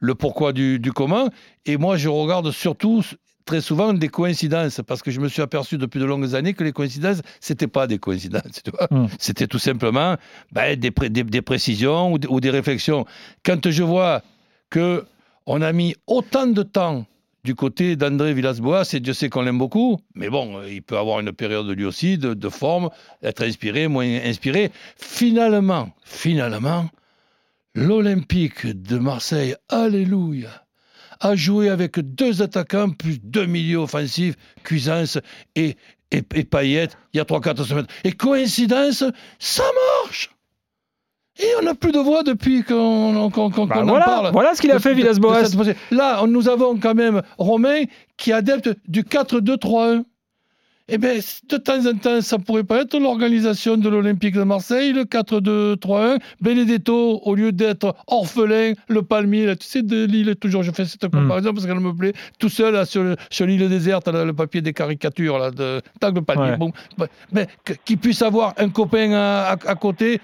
le 0.00 0.14
pourquoi 0.14 0.52
du, 0.52 0.78
du 0.78 0.92
comment. 0.92 1.28
Et 1.64 1.78
moi, 1.78 1.96
je 1.96 2.10
regarde 2.10 2.50
surtout 2.50 3.02
très 3.46 3.62
souvent 3.62 3.94
des 3.94 4.08
coïncidences, 4.08 4.82
parce 4.86 5.02
que 5.02 5.10
je 5.10 5.20
me 5.20 5.28
suis 5.28 5.40
aperçu 5.40 5.78
depuis 5.78 5.98
de 6.00 6.04
longues 6.04 6.34
années 6.34 6.52
que 6.52 6.64
les 6.64 6.72
coïncidences, 6.72 7.22
c'était 7.40 7.68
pas 7.68 7.86
des 7.86 7.98
coïncidences. 7.98 8.60
tu 8.64 8.70
vois. 8.72 8.88
Mm. 8.90 9.06
C'était 9.18 9.46
tout 9.46 9.58
simplement 9.58 10.16
ben, 10.52 10.78
des, 10.78 10.90
pré- 10.90 11.08
des- 11.08 11.24
des 11.24 11.42
précisions 11.42 12.12
ou 12.12 12.18
des, 12.18 12.28
ou 12.28 12.40
des 12.40 12.50
réflexions. 12.50 13.06
Quand 13.44 13.70
je 13.70 13.82
vois 13.82 14.20
que 14.68 15.04
on 15.46 15.62
a 15.62 15.72
mis 15.72 15.94
autant 16.06 16.46
de 16.48 16.62
temps 16.64 17.06
du 17.44 17.54
côté 17.54 17.94
d'André 17.94 18.34
Villas-Boas, 18.34 18.82
et 18.92 18.98
Dieu 18.98 19.12
sait 19.12 19.28
qu'on 19.28 19.42
l'aime 19.42 19.58
beaucoup, 19.58 20.00
mais 20.16 20.28
bon, 20.28 20.58
euh, 20.58 20.68
il 20.68 20.82
peut 20.82 20.98
avoir 20.98 21.20
une 21.20 21.30
période 21.32 21.68
lui 21.68 21.84
aussi 21.84 22.18
de, 22.18 22.34
de 22.34 22.48
forme, 22.48 22.90
être 23.22 23.44
inspiré, 23.44 23.86
moins 23.86 24.04
inspiré. 24.04 24.72
Finalement, 24.96 25.90
finalement, 26.04 26.90
l'Olympique 27.76 28.66
de 28.66 28.98
Marseille, 28.98 29.54
alléluia, 29.68 30.65
a 31.20 31.34
joué 31.36 31.68
avec 31.68 31.98
deux 32.00 32.42
attaquants 32.42 32.90
plus 32.90 33.18
deux 33.22 33.46
milieux 33.46 33.78
offensifs, 33.78 34.34
Cuisance 34.64 35.18
et, 35.54 35.76
et, 36.10 36.22
et 36.34 36.44
Payet, 36.44 36.88
il 37.12 37.18
y 37.18 37.20
a 37.20 37.24
3-4 37.24 37.64
semaines. 37.64 37.86
Et 38.04 38.12
coïncidence, 38.12 39.04
ça 39.38 39.64
marche 40.04 40.30
Et 41.38 41.46
on 41.60 41.62
n'a 41.64 41.74
plus 41.74 41.92
de 41.92 41.98
voix 41.98 42.22
depuis 42.22 42.62
qu'on 42.64 43.30
qu'on- 43.30 43.48
Bah 43.66 43.80
en 43.82 43.86
voilà, 43.86 44.04
parle. 44.04 44.32
voilà 44.32 44.54
ce 44.54 44.60
qu'il 44.62 44.70
a 44.70 44.76
De- 44.76 44.80
fait, 44.80 44.94
Villas-Boas. 44.94 45.42
Là, 45.90 46.24
nous 46.26 46.48
avons 46.48 46.78
quand 46.78 46.94
même 46.94 47.22
Romain 47.38 47.82
qui 48.16 48.30
est 48.30 48.34
adepte 48.34 48.70
du 48.88 49.02
4-2-3-1. 49.02 50.04
Eh 50.88 50.98
bien, 50.98 51.14
de 51.48 51.56
temps 51.56 51.84
en 51.84 51.94
temps, 51.98 52.20
ça 52.20 52.38
pourrait 52.38 52.62
pas 52.62 52.82
être 52.82 52.96
l'organisation 52.96 53.76
de 53.76 53.88
l'Olympique 53.88 54.34
de 54.36 54.44
Marseille, 54.44 54.92
le 54.92 55.02
4-2-3-1. 55.04 56.18
Benedetto, 56.40 57.20
au 57.24 57.34
lieu 57.34 57.50
d'être 57.50 57.96
orphelin, 58.06 58.74
le 58.88 59.02
palmier, 59.02 59.46
là, 59.46 59.56
tu 59.56 59.66
sais, 59.66 59.82
de 59.82 60.04
l'île, 60.04 60.36
toujours, 60.36 60.62
je 60.62 60.70
fais 60.70 60.84
cette 60.84 61.08
comparaison 61.08 61.52
parce 61.52 61.66
qu'elle 61.66 61.80
me 61.80 61.92
plaît, 61.92 62.12
tout 62.38 62.48
seul, 62.48 62.74
là, 62.74 62.84
sur, 62.84 63.02
le- 63.02 63.16
sur 63.30 63.46
l'île 63.46 63.68
déserte, 63.68 64.06
là, 64.06 64.24
le 64.24 64.32
papier 64.32 64.60
des 64.60 64.72
caricatures, 64.72 65.38
là, 65.40 65.50
de 65.50 65.82
tac 65.98 66.14
de 66.14 66.20
palmier. 66.20 66.50
Ouais. 66.52 66.56
Bon, 66.56 66.72
bah, 66.96 67.06
mais 67.32 67.48
que- 67.64 67.72
qu'il 67.84 67.98
puisse 67.98 68.22
avoir 68.22 68.54
un 68.56 68.68
copain 68.68 69.12
à, 69.12 69.54
à- 69.54 69.70
à 69.70 69.74
côté, 69.74 70.20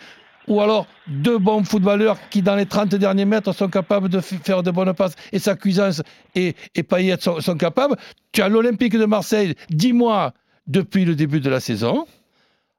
ou 0.48 0.60
alors 0.60 0.86
deux 1.08 1.38
bons 1.38 1.64
footballeurs 1.64 2.18
qui, 2.30 2.40
dans 2.40 2.54
les 2.56 2.66
30 2.66 2.94
derniers 2.94 3.24
mètres, 3.24 3.52
sont 3.52 3.68
capables 3.68 4.08
de 4.08 4.20
faire 4.20 4.62
de 4.62 4.70
bonnes 4.70 4.92
passes, 4.94 5.14
et 5.32 5.38
sa 5.40 5.56
cuisance 5.56 6.02
et, 6.36 6.54
et 6.76 6.82
Payet 6.84 7.16
sont, 7.20 7.40
sont 7.40 7.56
capables. 7.56 7.96
Tu 8.32 8.42
as 8.42 8.48
l'Olympique 8.48 8.96
de 8.96 9.04
Marseille, 9.04 9.54
dix 9.70 9.92
mois 9.92 10.32
depuis 10.66 11.04
le 11.04 11.14
début 11.14 11.40
de 11.40 11.50
la 11.50 11.60
saison, 11.60 12.06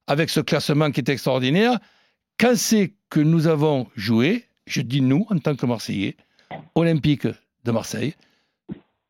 avec 0.07 0.29
ce 0.29 0.39
classement 0.39 0.91
qui 0.91 1.01
est 1.01 1.09
extraordinaire. 1.09 1.79
Quand 2.39 2.55
c'est 2.55 2.93
que 3.09 3.19
nous 3.19 3.47
avons 3.47 3.87
joué, 3.95 4.45
je 4.65 4.81
dis 4.81 5.01
nous 5.01 5.25
en 5.29 5.39
tant 5.39 5.55
que 5.55 5.65
Marseillais, 5.65 6.17
Olympique 6.75 7.27
de 7.63 7.71
Marseille, 7.71 8.15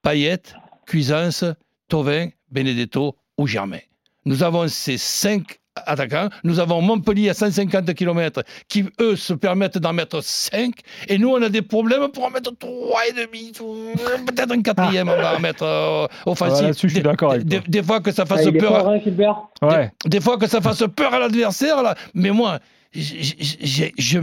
Payet, 0.01 0.41
Cuisance, 0.85 1.45
Tovin, 1.87 2.29
Benedetto 2.51 3.15
ou 3.37 3.47
Germain. 3.47 3.79
Nous 4.25 4.43
avons 4.43 4.67
ces 4.67 4.97
cinq 4.97 5.59
attaquants. 5.75 6.29
Nous 6.43 6.59
avons 6.59 6.81
Montpellier 6.81 7.29
à 7.29 7.33
150 7.33 7.93
km 7.93 8.43
qui, 8.67 8.85
eux, 8.99 9.15
se 9.15 9.33
permettent 9.33 9.77
d'en 9.77 9.93
mettre 9.93 10.21
5. 10.21 10.73
Et 11.07 11.17
nous, 11.17 11.29
on 11.29 11.41
a 11.41 11.49
des 11.49 11.61
problèmes 11.61 12.07
pour 12.09 12.25
en 12.25 12.29
mettre 12.29 12.51
3,5. 12.51 14.25
Peut-être 14.25 14.51
un 14.51 14.61
quatrième, 14.61 15.09
on 15.09 15.15
va 15.17 15.35
en 15.35 15.39
mettre 15.39 15.63
euh, 15.63 16.05
Ah, 16.09 16.29
offensif. 16.29 16.61
là-dessus, 16.63 16.89
je 16.89 16.93
suis 16.93 17.03
Des- 17.03 17.09
d'accord 17.09 17.31
avec 17.31 17.45
des, 17.45 17.57
toi. 17.57 17.65
des 17.67 17.83
fois 17.83 18.01
que 18.01 18.11
ça 18.11 18.23
Ah, 18.23 18.25
fasse 18.25 18.45
est 18.45 18.51
peur. 18.51 18.77
fort, 18.81 18.89
hein, 18.89 18.99
Gilbert? 19.03 19.35
Ouais. 19.61 19.91
Des 20.05 20.21
fois 20.21 20.37
que 20.37 20.47
ça 20.47 20.61
fasse 20.61 20.83
peur 20.95 21.13
à 21.13 21.19
l'adversaire, 21.19 21.81
là. 21.83 21.95
Mais 22.13 22.31
moi, 22.31 22.59
j- 22.93 23.23
j- 23.23 23.57
j- 23.61 23.91
je, 23.97 24.19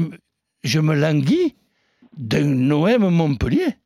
je 0.63 0.81
me 0.81 0.95
languis 0.95 1.57
d'un 2.17 2.71
OM 2.71 3.09
Montpellier. 3.11 3.77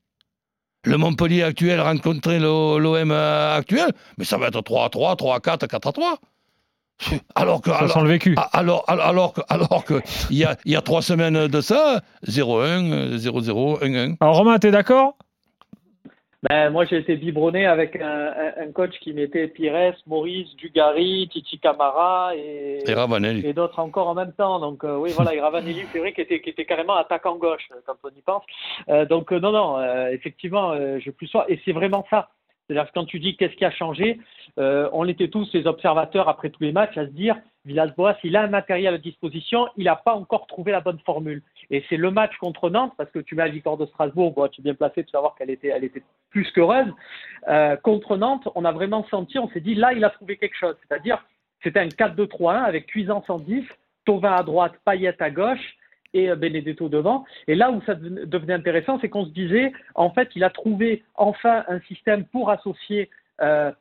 Le 0.86 0.98
Montpellier 0.98 1.42
actuel 1.44 1.80
rencontrait 1.80 2.38
l'OM 2.40 3.10
actuel, 3.10 3.90
mais 4.18 4.24
ça 4.26 4.36
va 4.36 4.48
être 4.48 4.60
3 4.60 4.84
à 4.84 4.88
3, 4.90 5.16
3 5.16 5.36
à 5.36 5.40
4, 5.40 5.66
4 5.66 5.88
à 5.88 5.92
3. 5.92 6.18
Alors 7.34 7.60
que, 7.60 7.70
Ça 7.70 7.78
alors, 7.78 7.90
sent 7.92 8.00
le 8.02 8.08
vécu. 8.08 8.36
alors, 8.52 8.84
alors, 8.88 9.04
alors 9.06 9.32
que, 9.34 9.40
alors 9.48 9.84
que 9.84 9.94
il 10.30 10.38
y 10.38 10.44
a, 10.44 10.56
il 10.64 10.72
y 10.72 10.76
a 10.76 10.80
trois 10.80 11.02
semaines 11.02 11.48
de 11.48 11.60
ça, 11.60 12.00
0-1, 12.26 13.16
0-0, 13.16 13.82
1-1. 13.82 14.16
Alors 14.20 14.36
Romain, 14.36 14.58
t'es 14.58 14.70
d'accord? 14.70 15.16
Ben, 16.50 16.68
moi, 16.68 16.84
j'ai 16.84 16.98
été 16.98 17.16
biberonné 17.16 17.64
avec 17.64 17.96
un, 17.96 18.04
un- 18.26 18.62
un 18.66 18.72
coach 18.72 18.92
qui 19.00 19.14
mettait 19.14 19.48
Pires, 19.48 19.94
Maurice, 20.06 20.54
Dugarry, 20.56 21.26
Titi 21.32 21.58
Camara 21.58 22.36
et, 22.36 22.80
Et 22.86 22.92
Ravanelli. 22.92 23.46
et 23.46 23.54
d'autres 23.54 23.78
encore 23.78 24.08
en 24.08 24.14
même 24.14 24.32
temps. 24.34 24.60
Donc, 24.60 24.84
euh, 24.84 24.96
oui, 24.98 25.10
voilà, 25.16 25.34
et 25.34 25.40
Ravanelli, 25.40 25.84
c'est 25.90 25.98
vrai, 26.00 26.12
qui 26.12 26.20
était, 26.20 26.42
qui 26.42 26.50
était 26.50 26.66
carrément 26.66 26.96
attaquant 26.96 27.36
gauche, 27.36 27.66
euh, 27.72 27.76
quand 27.86 27.94
on 28.04 28.10
y 28.10 28.20
pense. 28.20 28.42
Euh, 28.90 29.06
donc, 29.06 29.32
euh, 29.32 29.40
non, 29.40 29.52
non, 29.52 29.78
euh, 29.78 30.08
effectivement, 30.10 30.72
euh, 30.72 30.98
je 31.02 31.10
plus 31.10 31.28
sois. 31.28 31.46
Et 31.50 31.58
c'est 31.64 31.72
vraiment 31.72 32.04
ça. 32.10 32.28
C'est-à-dire 32.66 32.88
que 32.88 32.94
quand 32.94 33.04
tu 33.04 33.20
dis 33.20 33.36
qu'est-ce 33.36 33.54
qui 33.56 33.64
a 33.64 33.70
changé, 33.70 34.18
euh, 34.58 34.88
on 34.92 35.06
était 35.06 35.28
tous 35.28 35.52
les 35.52 35.66
observateurs 35.66 36.28
après 36.28 36.50
tous 36.50 36.62
les 36.62 36.72
matchs 36.72 36.96
à 36.96 37.06
se 37.06 37.10
dire 37.10 37.36
Villas-Boas, 37.66 38.16
il 38.24 38.36
a 38.36 38.42
un 38.42 38.48
matériel 38.48 38.94
à 38.94 38.98
disposition, 38.98 39.68
il 39.76 39.84
n'a 39.84 39.96
pas 39.96 40.14
encore 40.14 40.46
trouvé 40.46 40.72
la 40.72 40.80
bonne 40.80 40.98
formule. 41.00 41.42
Et 41.70 41.84
c'est 41.88 41.96
le 41.96 42.10
match 42.10 42.36
contre 42.38 42.70
Nantes, 42.70 42.92
parce 42.96 43.10
que 43.10 43.18
tu 43.18 43.34
mets 43.34 43.44
la 43.44 43.50
victoire 43.50 43.76
de 43.76 43.86
Strasbourg, 43.86 44.48
tu 44.52 44.60
es 44.60 44.64
bien 44.64 44.74
placé 44.74 45.02
de 45.02 45.08
savoir 45.08 45.34
qu'elle 45.34 45.50
était, 45.50 45.68
elle 45.68 45.84
était 45.84 46.02
plus 46.30 46.50
qu'heureuse. 46.52 46.92
Euh, 47.48 47.76
contre 47.76 48.16
Nantes, 48.16 48.48
on 48.54 48.64
a 48.64 48.72
vraiment 48.72 49.04
senti, 49.10 49.38
on 49.38 49.48
s'est 49.48 49.60
dit 49.60 49.74
là, 49.74 49.92
il 49.92 50.04
a 50.04 50.10
trouvé 50.10 50.36
quelque 50.36 50.56
chose. 50.56 50.76
C'est-à-dire, 50.86 51.24
c'était 51.62 51.80
un 51.80 51.88
4-2-3-1 51.88 52.64
avec 52.64 52.86
Cuisance 52.86 53.28
en 53.28 53.38
10, 53.38 53.64
Tovin 54.04 54.32
à 54.32 54.42
droite, 54.42 54.74
Payet 54.84 55.22
à 55.22 55.30
gauche 55.30 55.76
et 56.14 56.30
euh, 56.30 56.36
Benedetto 56.36 56.88
devant. 56.88 57.24
Et 57.46 57.54
là 57.54 57.70
où 57.70 57.82
ça 57.84 57.94
deven- 57.94 58.24
devenait 58.24 58.54
intéressant, 58.54 58.98
c'est 59.00 59.08
qu'on 59.10 59.26
se 59.26 59.30
disait, 59.30 59.72
en 59.94 60.10
fait, 60.10 60.30
il 60.34 60.44
a 60.44 60.50
trouvé 60.50 61.02
enfin 61.16 61.64
un 61.68 61.80
système 61.80 62.24
pour 62.24 62.50
associer 62.50 63.10
euh, 63.42 63.72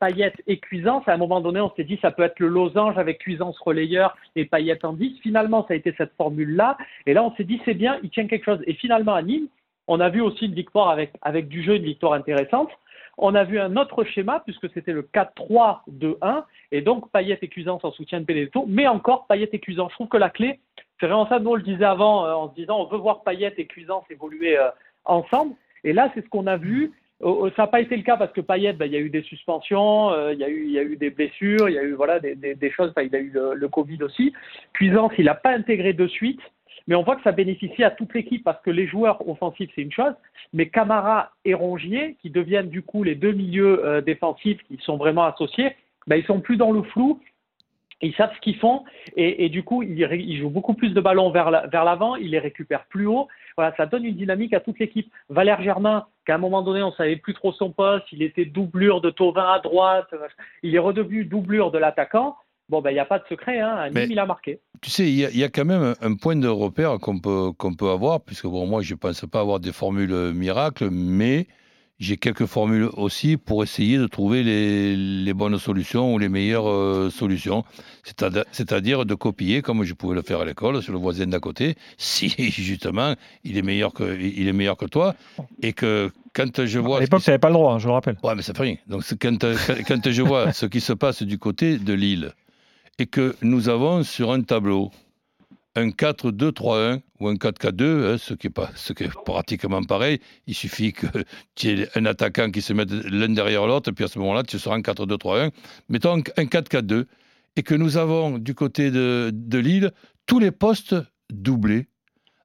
et 0.48 0.58
Cuisance. 0.58 1.04
À 1.08 1.14
un 1.14 1.18
moment 1.18 1.42
donné, 1.42 1.62
on 1.62 1.72
s'est 1.76 1.84
dit 1.84 2.00
ça 2.02 2.12
peut 2.12 2.24
être 2.24 2.40
le 2.40 2.48
losange 2.48 2.98
avec 2.98 3.20
Cuisance 3.20 3.58
relayeur 3.60 4.18
et 4.36 4.46
Payet 4.46 4.84
en 4.84 4.94
10. 4.94 5.20
Finalement, 5.22 5.66
ça 5.68 5.74
a 5.74 5.78
été 5.78 5.94
cette 5.98 6.14
formule-là. 6.18 6.78
Et 7.06 7.14
là, 7.14 7.24
on 7.24 7.34
s'est 7.36 7.44
dit 7.44 7.62
c'est 7.66 7.74
bien, 7.74 8.00
il 8.04 8.10
tient 8.10 8.28
quelque 8.28 8.46
chose. 8.46 8.60
Et 8.66 8.74
finalement, 8.74 9.14
à 9.14 9.22
Nîmes, 9.22 9.48
on 9.88 10.00
a 10.00 10.10
vu 10.10 10.22
aussi 10.22 10.46
une 10.46 10.54
victoire 10.54 10.90
avec, 10.90 11.12
avec 11.22 11.48
du 11.48 11.62
jeu, 11.64 11.76
une 11.76 11.84
victoire 11.84 12.14
intéressante. 12.14 12.70
On 13.18 13.36
a 13.36 13.44
vu 13.44 13.60
un 13.60 13.76
autre 13.78 14.04
schéma 14.06 14.42
puisque 14.44 14.72
c'était 14.74 14.92
le 14.92 15.08
4-3-2-1 15.14 16.46
et 16.72 16.82
donc 16.82 17.12
Payet 17.12 17.38
et 17.42 17.48
Cuisance 17.48 17.84
en 17.84 17.92
soutien 17.92 18.20
de 18.20 18.26
Benedetto, 18.26 18.66
mais 18.68 18.88
encore 18.88 19.28
Payet 19.28 19.50
et 19.52 19.60
Cuisance. 19.60 19.92
Je 19.92 19.96
trouve 19.96 20.08
que 20.08 20.18
la 20.18 20.32
clé, 20.32 20.60
c'est 21.00 21.08
vraiment 21.08 21.28
ça, 21.28 21.40
nous 21.40 21.52
on 21.52 21.56
le 21.56 21.64
disait 21.64 21.86
avant 21.86 22.26
euh, 22.26 22.34
en 22.34 22.50
se 22.50 22.56
disant 22.56 22.80
on 22.80 22.86
veut 22.86 22.98
voir 22.98 23.24
Payet 23.24 23.54
et 23.58 23.66
Cuisance 23.66 24.06
évoluer 24.10 24.58
euh, 24.58 24.70
ensemble. 25.06 25.56
Et 25.84 25.94
là, 25.94 26.12
c'est 26.14 26.24
ce 26.24 26.30
qu'on 26.30 26.48
a 26.48 26.58
vu. 26.58 26.92
Ça 27.22 27.64
n'a 27.64 27.68
pas 27.68 27.80
été 27.80 27.96
le 27.96 28.04
cas 28.04 28.18
parce 28.18 28.34
que 28.34 28.42
Payet, 28.42 28.74
ben, 28.74 28.86
il 28.86 28.92
y 28.92 28.98
a 28.98 29.00
eu 29.00 29.10
des 29.10 29.22
suspensions, 29.22 30.12
euh, 30.12 30.34
il, 30.34 30.40
y 30.40 30.44
a 30.44 30.50
eu, 30.84 30.98
des 30.98 31.10
blessures, 31.10 31.70
il 31.70 31.76
y 31.76 31.78
a 31.78 31.84
eu 31.84 31.94
voilà, 31.94 32.20
des, 32.20 32.72
choses, 32.72 32.94
il 33.02 33.16
a 33.16 33.20
eu 33.20 33.32
le, 33.34 33.68
Covid 33.70 34.04
aussi. 34.04 34.34
Cuisance, 34.74 35.14
il 35.18 35.26
n'a 35.26 35.36
pas 35.36 35.52
intégré 35.52 35.94
de 35.94 36.08
suite 36.08 36.42
mais 36.86 36.96
on 36.96 37.04
voit 37.04 37.16
que 37.16 37.24
ça 37.24 37.32
bénéficie 37.32 37.82
à 37.82 37.92
toute 37.92 38.14
l'équipe 38.14 38.44
parce 38.44 38.62
que 38.62 38.70
les 38.70 38.88
joueurs 38.88 39.26
offensifs, 39.26 39.70
c'est 39.74 39.84
une 39.84 39.94
chose, 39.94 40.14
mais 40.52 40.68
Camara 40.68 41.32
et 41.46 41.54
Rongier, 41.54 42.18
qui 42.22 42.30
deviennent 42.30 42.68
du 42.68 42.82
coup 42.82 43.04
les 43.04 43.16
deux 43.16 43.32
milieux 43.32 44.02
défensifs 44.06 44.62
qui 44.64 44.78
sont 44.82 44.98
vraiment 44.98 45.24
associés, 45.24 45.78
ben, 46.08 46.18
ils 46.18 46.26
sont 46.26 46.42
plus 46.42 46.58
dans 46.58 46.72
le 46.74 46.84
flou. 46.84 47.22
Ils 48.04 48.14
savent 48.16 48.34
ce 48.36 48.42
qu'ils 48.42 48.58
font 48.58 48.84
et, 49.16 49.50
du 49.50 49.64
coup, 49.64 49.82
ils, 49.82 50.38
jouent 50.38 50.50
beaucoup 50.50 50.74
plus 50.74 50.90
de 50.90 51.02
ballons 51.02 51.32
vers 51.32 51.50
l'avant, 51.52 52.16
ils 52.16 52.32
les 52.32 52.40
récupèrent 52.40 52.86
plus 52.86 53.08
haut. 53.08 53.28
Voilà, 53.58 53.74
ça 53.78 53.86
donne 53.86 54.04
une 54.06 54.16
dynamique 54.16 54.54
à 54.54 54.60
toute 54.60 54.80
l'équipe. 54.80 55.12
Valère 55.30 55.62
Germain, 55.62 56.06
qu'à 56.26 56.36
un 56.36 56.40
moment 56.40 56.62
donné, 56.62 56.84
on 56.84 56.92
savait 56.94 57.16
plus 57.16 57.34
trop 57.34 57.54
son 57.54 57.72
poste, 57.72 58.06
il 58.12 58.22
était 58.22 58.46
doublure 58.46 59.02
de 59.02 59.10
Tovin 59.10 59.46
à 59.46 59.60
droite, 59.60 60.10
il 60.64 60.76
est 60.76 60.80
redevenu 60.80 61.26
doublure 61.26 61.72
de 61.72 61.78
l'attaquant. 61.78 62.36
Bon, 62.70 62.82
ben, 62.82 62.92
il 62.92 62.94
n'y 62.94 63.00
a 63.00 63.06
pas 63.06 63.20
de 63.20 63.26
secret, 63.30 63.60
hein. 63.60 63.90
Nîmes, 63.90 64.12
il 64.12 64.20
a 64.20 64.26
marqué. 64.26 64.60
Tu 64.82 64.90
sais, 64.90 65.08
il 65.08 65.18
y, 65.18 65.44
a 65.44 65.50
quand 65.50 65.66
même 65.66 65.96
un 66.02 66.16
point 66.16 66.36
de 66.36 66.48
repère 66.48 66.98
qu'on 67.00 67.20
peut, 67.20 67.52
qu'on 67.58 67.74
peut 67.74 67.90
avoir, 67.90 68.22
puisque 68.22 68.48
bon, 68.48 68.66
moi, 68.66 68.82
je 68.82 68.94
ne 68.94 69.00
pense 69.00 69.26
pas 69.26 69.42
avoir 69.42 69.60
des 69.60 69.74
formules 69.74 70.32
miracles, 70.34 70.90
mais 70.90 71.48
j'ai 72.04 72.18
quelques 72.18 72.46
formules 72.46 72.90
aussi 72.94 73.38
pour 73.38 73.64
essayer 73.64 73.98
de 73.98 74.08
trouver 74.08 74.44
les, 74.44 74.96
les 74.96 75.34
bonnes 75.34 75.58
solutions 75.58 76.14
ou 76.14 76.20
les 76.20 76.30
meilleures 76.30 76.70
euh, 76.70 77.10
solutions. 77.10 77.64
C'est-à-dire 78.04 79.06
de 79.06 79.16
copier, 79.16 79.62
comme 79.62 79.84
je 79.84 79.94
pouvais 79.94 80.16
le 80.16 80.22
faire 80.22 80.42
à 80.42 80.46
l'école, 80.46 80.84
sur 80.84 80.92
le 80.92 81.00
voisin 81.00 81.28
d'à 81.28 81.40
côté, 81.40 81.76
si 81.98 82.30
justement 82.52 83.16
il 83.44 83.58
est 83.58 83.62
meilleur 83.62 83.94
que, 83.94 84.20
il 84.20 84.48
est 84.48 84.54
meilleur 84.54 84.78
que 84.78 84.86
toi. 84.86 85.16
Et 85.62 85.74
que 85.74 86.12
quand 86.34 86.66
je 86.66 86.80
vois. 86.80 86.98
À 86.98 87.02
l'époque, 87.02 87.22
tu 87.24 87.30
n'avais 87.30 87.40
pas 87.40 87.50
le 87.50 87.54
droit, 87.54 87.74
hein, 87.74 87.80
je 87.80 87.88
le 87.88 87.94
rappelle. 87.94 88.18
Ouais, 88.22 88.36
mais 88.36 88.42
ça 88.42 88.54
fait 88.54 88.64
rien. 88.64 88.76
Donc 88.88 89.04
quand, 89.20 89.38
quand 89.88 90.12
je 90.12 90.22
vois 90.22 90.52
ce 90.52 90.66
qui 90.66 90.82
se 90.82 90.94
passe 90.94 91.24
du 91.24 91.38
côté 91.38 91.78
de 91.78 91.94
Lille, 91.94 92.34
et 93.00 93.08
que 93.08 93.36
nous 93.42 93.70
avons 93.70 94.04
sur 94.04 94.32
un 94.32 94.42
tableau 94.42 94.92
un 95.76 95.90
4-2-3-1 95.90 97.02
ou 97.20 97.28
un 97.28 97.36
4-4-2, 97.36 97.84
hein, 97.84 98.18
ce, 98.18 98.34
qui 98.34 98.48
est 98.48 98.50
pas, 98.50 98.70
ce 98.76 98.94
qui 98.94 99.04
est 99.04 99.14
pratiquement 99.26 99.84
pareil. 99.84 100.20
Il 100.48 100.56
suffit 100.56 100.94
que 100.94 101.08
tu 101.56 101.70
aies 101.70 101.90
un 101.96 102.06
attaquant 102.06 102.52
qui 102.52 102.62
se 102.62 102.74
mette 102.74 102.92
l'un 102.92 103.30
derrière 103.30 103.66
l'autre, 103.66 103.92
puis 103.92 104.06
à 104.06 104.08
ce 104.08 104.20
moment-là, 104.20 104.44
tu 104.44 104.60
seras 104.60 104.76
un 104.76 104.82
4-2-3-1. 104.82 105.52
Mettons 105.90 106.16
un 106.38 106.46
4-4-2. 106.46 107.06
Et 107.56 107.62
que 107.62 107.76
nous 107.76 107.98
avons 107.98 108.40
du 108.40 108.56
côté 108.56 108.90
de, 108.90 109.30
de 109.32 109.58
Lille 109.60 109.92
tous 110.26 110.40
les 110.40 110.50
postes 110.50 110.96
doublés 111.32 111.88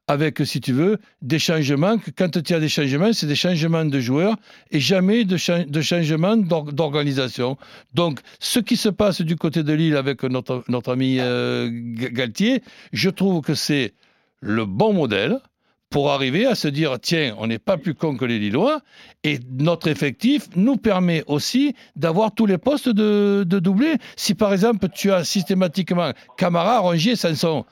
avec, 0.08 0.40
si 0.44 0.60
tu 0.60 0.72
veux, 0.72 0.98
des 1.22 1.38
changements. 1.38 1.96
Quand 2.16 2.42
tu 2.42 2.54
as 2.54 2.60
des 2.60 2.68
changements, 2.68 3.12
c'est 3.12 3.26
des 3.26 3.36
changements 3.36 3.84
de 3.84 4.00
joueurs 4.00 4.36
et 4.70 4.80
jamais 4.80 5.24
de, 5.24 5.36
de 5.64 5.80
changements 5.80 6.36
d'organisation. 6.36 7.56
Donc, 7.94 8.20
ce 8.40 8.58
qui 8.58 8.76
se 8.76 8.88
passe 8.88 9.20
du 9.20 9.36
côté 9.36 9.62
de 9.62 9.72
Lille 9.72 9.96
avec 9.96 10.22
notre, 10.24 10.64
ami 10.90 11.18
euh, 11.20 11.68
Galtier, 11.70 12.62
je 12.92 13.10
trouve 13.10 13.42
que 13.42 13.54
c'est 13.54 13.92
le 14.40 14.64
bon 14.64 14.94
modèle 14.94 15.38
pour 15.90 16.10
arriver 16.10 16.46
à 16.46 16.54
se 16.54 16.68
dire 16.68 16.98
tiens, 17.00 17.34
on 17.38 17.46
n'est 17.46 17.58
pas 17.58 17.76
plus 17.78 17.94
con 17.94 18.16
que 18.16 18.24
les 18.24 18.38
Lillois 18.38 18.80
et 19.24 19.38
notre 19.50 19.88
effectif 19.88 20.48
nous 20.54 20.76
permet 20.76 21.24
aussi 21.26 21.74
d'avoir 21.96 22.34
tous 22.34 22.46
les 22.46 22.58
postes 22.58 22.88
de, 22.88 23.42
doublés. 23.44 23.96
Si 24.16 24.34
par 24.34 24.52
exemple 24.52 24.88
tu 24.94 25.10
as 25.12 25.24
systématiquement 25.24 26.12
Camara, 26.36 26.80
Rongier, 26.80 27.16
Sanson, 27.16 27.64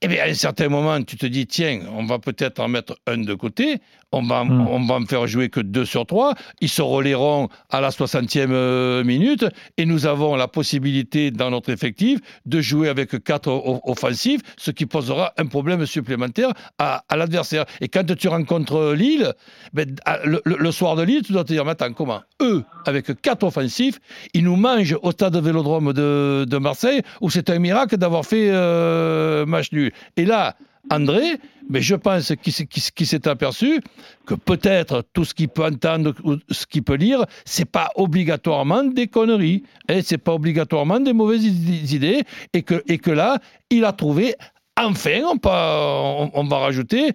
eh 0.00 0.06
bien, 0.06 0.22
à 0.22 0.28
un 0.28 0.34
certain 0.34 0.68
moment, 0.68 1.02
tu 1.02 1.16
te 1.16 1.26
dis, 1.26 1.46
tiens, 1.48 1.80
on 1.92 2.04
va 2.04 2.20
peut-être 2.20 2.60
en 2.60 2.68
mettre 2.68 2.96
un 3.08 3.18
de 3.18 3.34
côté, 3.34 3.80
on 4.12 4.22
va, 4.22 4.44
hmm. 4.44 4.68
on 4.68 4.86
va 4.86 4.94
en 4.94 5.06
faire 5.06 5.26
jouer 5.26 5.48
que 5.48 5.58
deux 5.58 5.84
sur 5.84 6.06
trois, 6.06 6.34
ils 6.60 6.68
se 6.68 6.82
relayeront 6.82 7.48
à 7.68 7.80
la 7.80 7.90
60e 7.90 8.46
euh, 8.50 9.02
minute, 9.02 9.44
et 9.76 9.86
nous 9.86 10.06
avons 10.06 10.36
la 10.36 10.46
possibilité, 10.46 11.32
dans 11.32 11.50
notre 11.50 11.70
effectif, 11.70 12.20
de 12.46 12.60
jouer 12.60 12.88
avec 12.88 13.22
quatre 13.24 13.50
offensifs, 13.84 14.40
ce 14.56 14.70
qui 14.70 14.86
posera 14.86 15.32
un 15.36 15.46
problème 15.46 15.84
supplémentaire 15.84 16.52
à, 16.78 17.02
l'adversaire. 17.16 17.64
Et 17.80 17.88
quand 17.88 18.04
tu 18.16 18.28
rencontres 18.28 18.94
Lille, 18.94 19.32
ben, 19.72 19.96
le, 20.24 20.70
soir 20.70 20.94
de 20.94 21.02
Lille, 21.02 21.22
tu 21.22 21.32
dois 21.32 21.42
te 21.42 21.52
dire, 21.52 21.64
maintenant, 21.64 21.92
comment 21.92 22.22
Eux, 22.40 22.62
avec 22.86 23.20
quatre 23.20 23.42
offensifs, 23.42 23.98
ils 24.32 24.44
nous 24.44 24.56
mangent 24.56 24.96
au 25.02 25.10
stade 25.10 25.36
Vélodrome 25.36 25.92
de, 25.92 26.46
de 26.48 26.58
Marseille, 26.58 27.02
où 27.20 27.30
c'est 27.30 27.50
un 27.50 27.58
miracle 27.58 27.96
d'avoir 27.96 28.24
fait 28.24 28.48
euh, 28.50 29.44
match 29.44 29.72
nul? 29.72 29.87
Et 30.16 30.24
là, 30.24 30.56
André, 30.90 31.38
mais 31.68 31.82
je 31.82 31.94
pense 31.94 32.32
qu'il 32.40 33.06
s'est 33.06 33.28
aperçu 33.28 33.80
que 34.26 34.34
peut-être 34.34 35.04
tout 35.12 35.24
ce 35.24 35.34
qu'il 35.34 35.48
peut 35.48 35.64
entendre 35.64 36.14
ou 36.24 36.36
ce 36.50 36.66
qu'il 36.66 36.82
peut 36.82 36.94
lire, 36.94 37.26
c'est 37.44 37.70
pas 37.70 37.90
obligatoirement 37.96 38.84
des 38.84 39.06
conneries, 39.06 39.64
et 39.88 40.02
c'est 40.02 40.18
pas 40.18 40.32
obligatoirement 40.32 41.00
des 41.00 41.12
mauvaises 41.12 41.44
idées, 41.44 42.22
et 42.54 42.62
que, 42.62 42.82
et 42.88 42.98
que 42.98 43.10
là, 43.10 43.38
il 43.70 43.84
a 43.84 43.92
trouvé, 43.92 44.34
enfin, 44.78 45.20
on, 45.24 46.30
on 46.32 46.44
va 46.44 46.58
rajouter, 46.58 47.12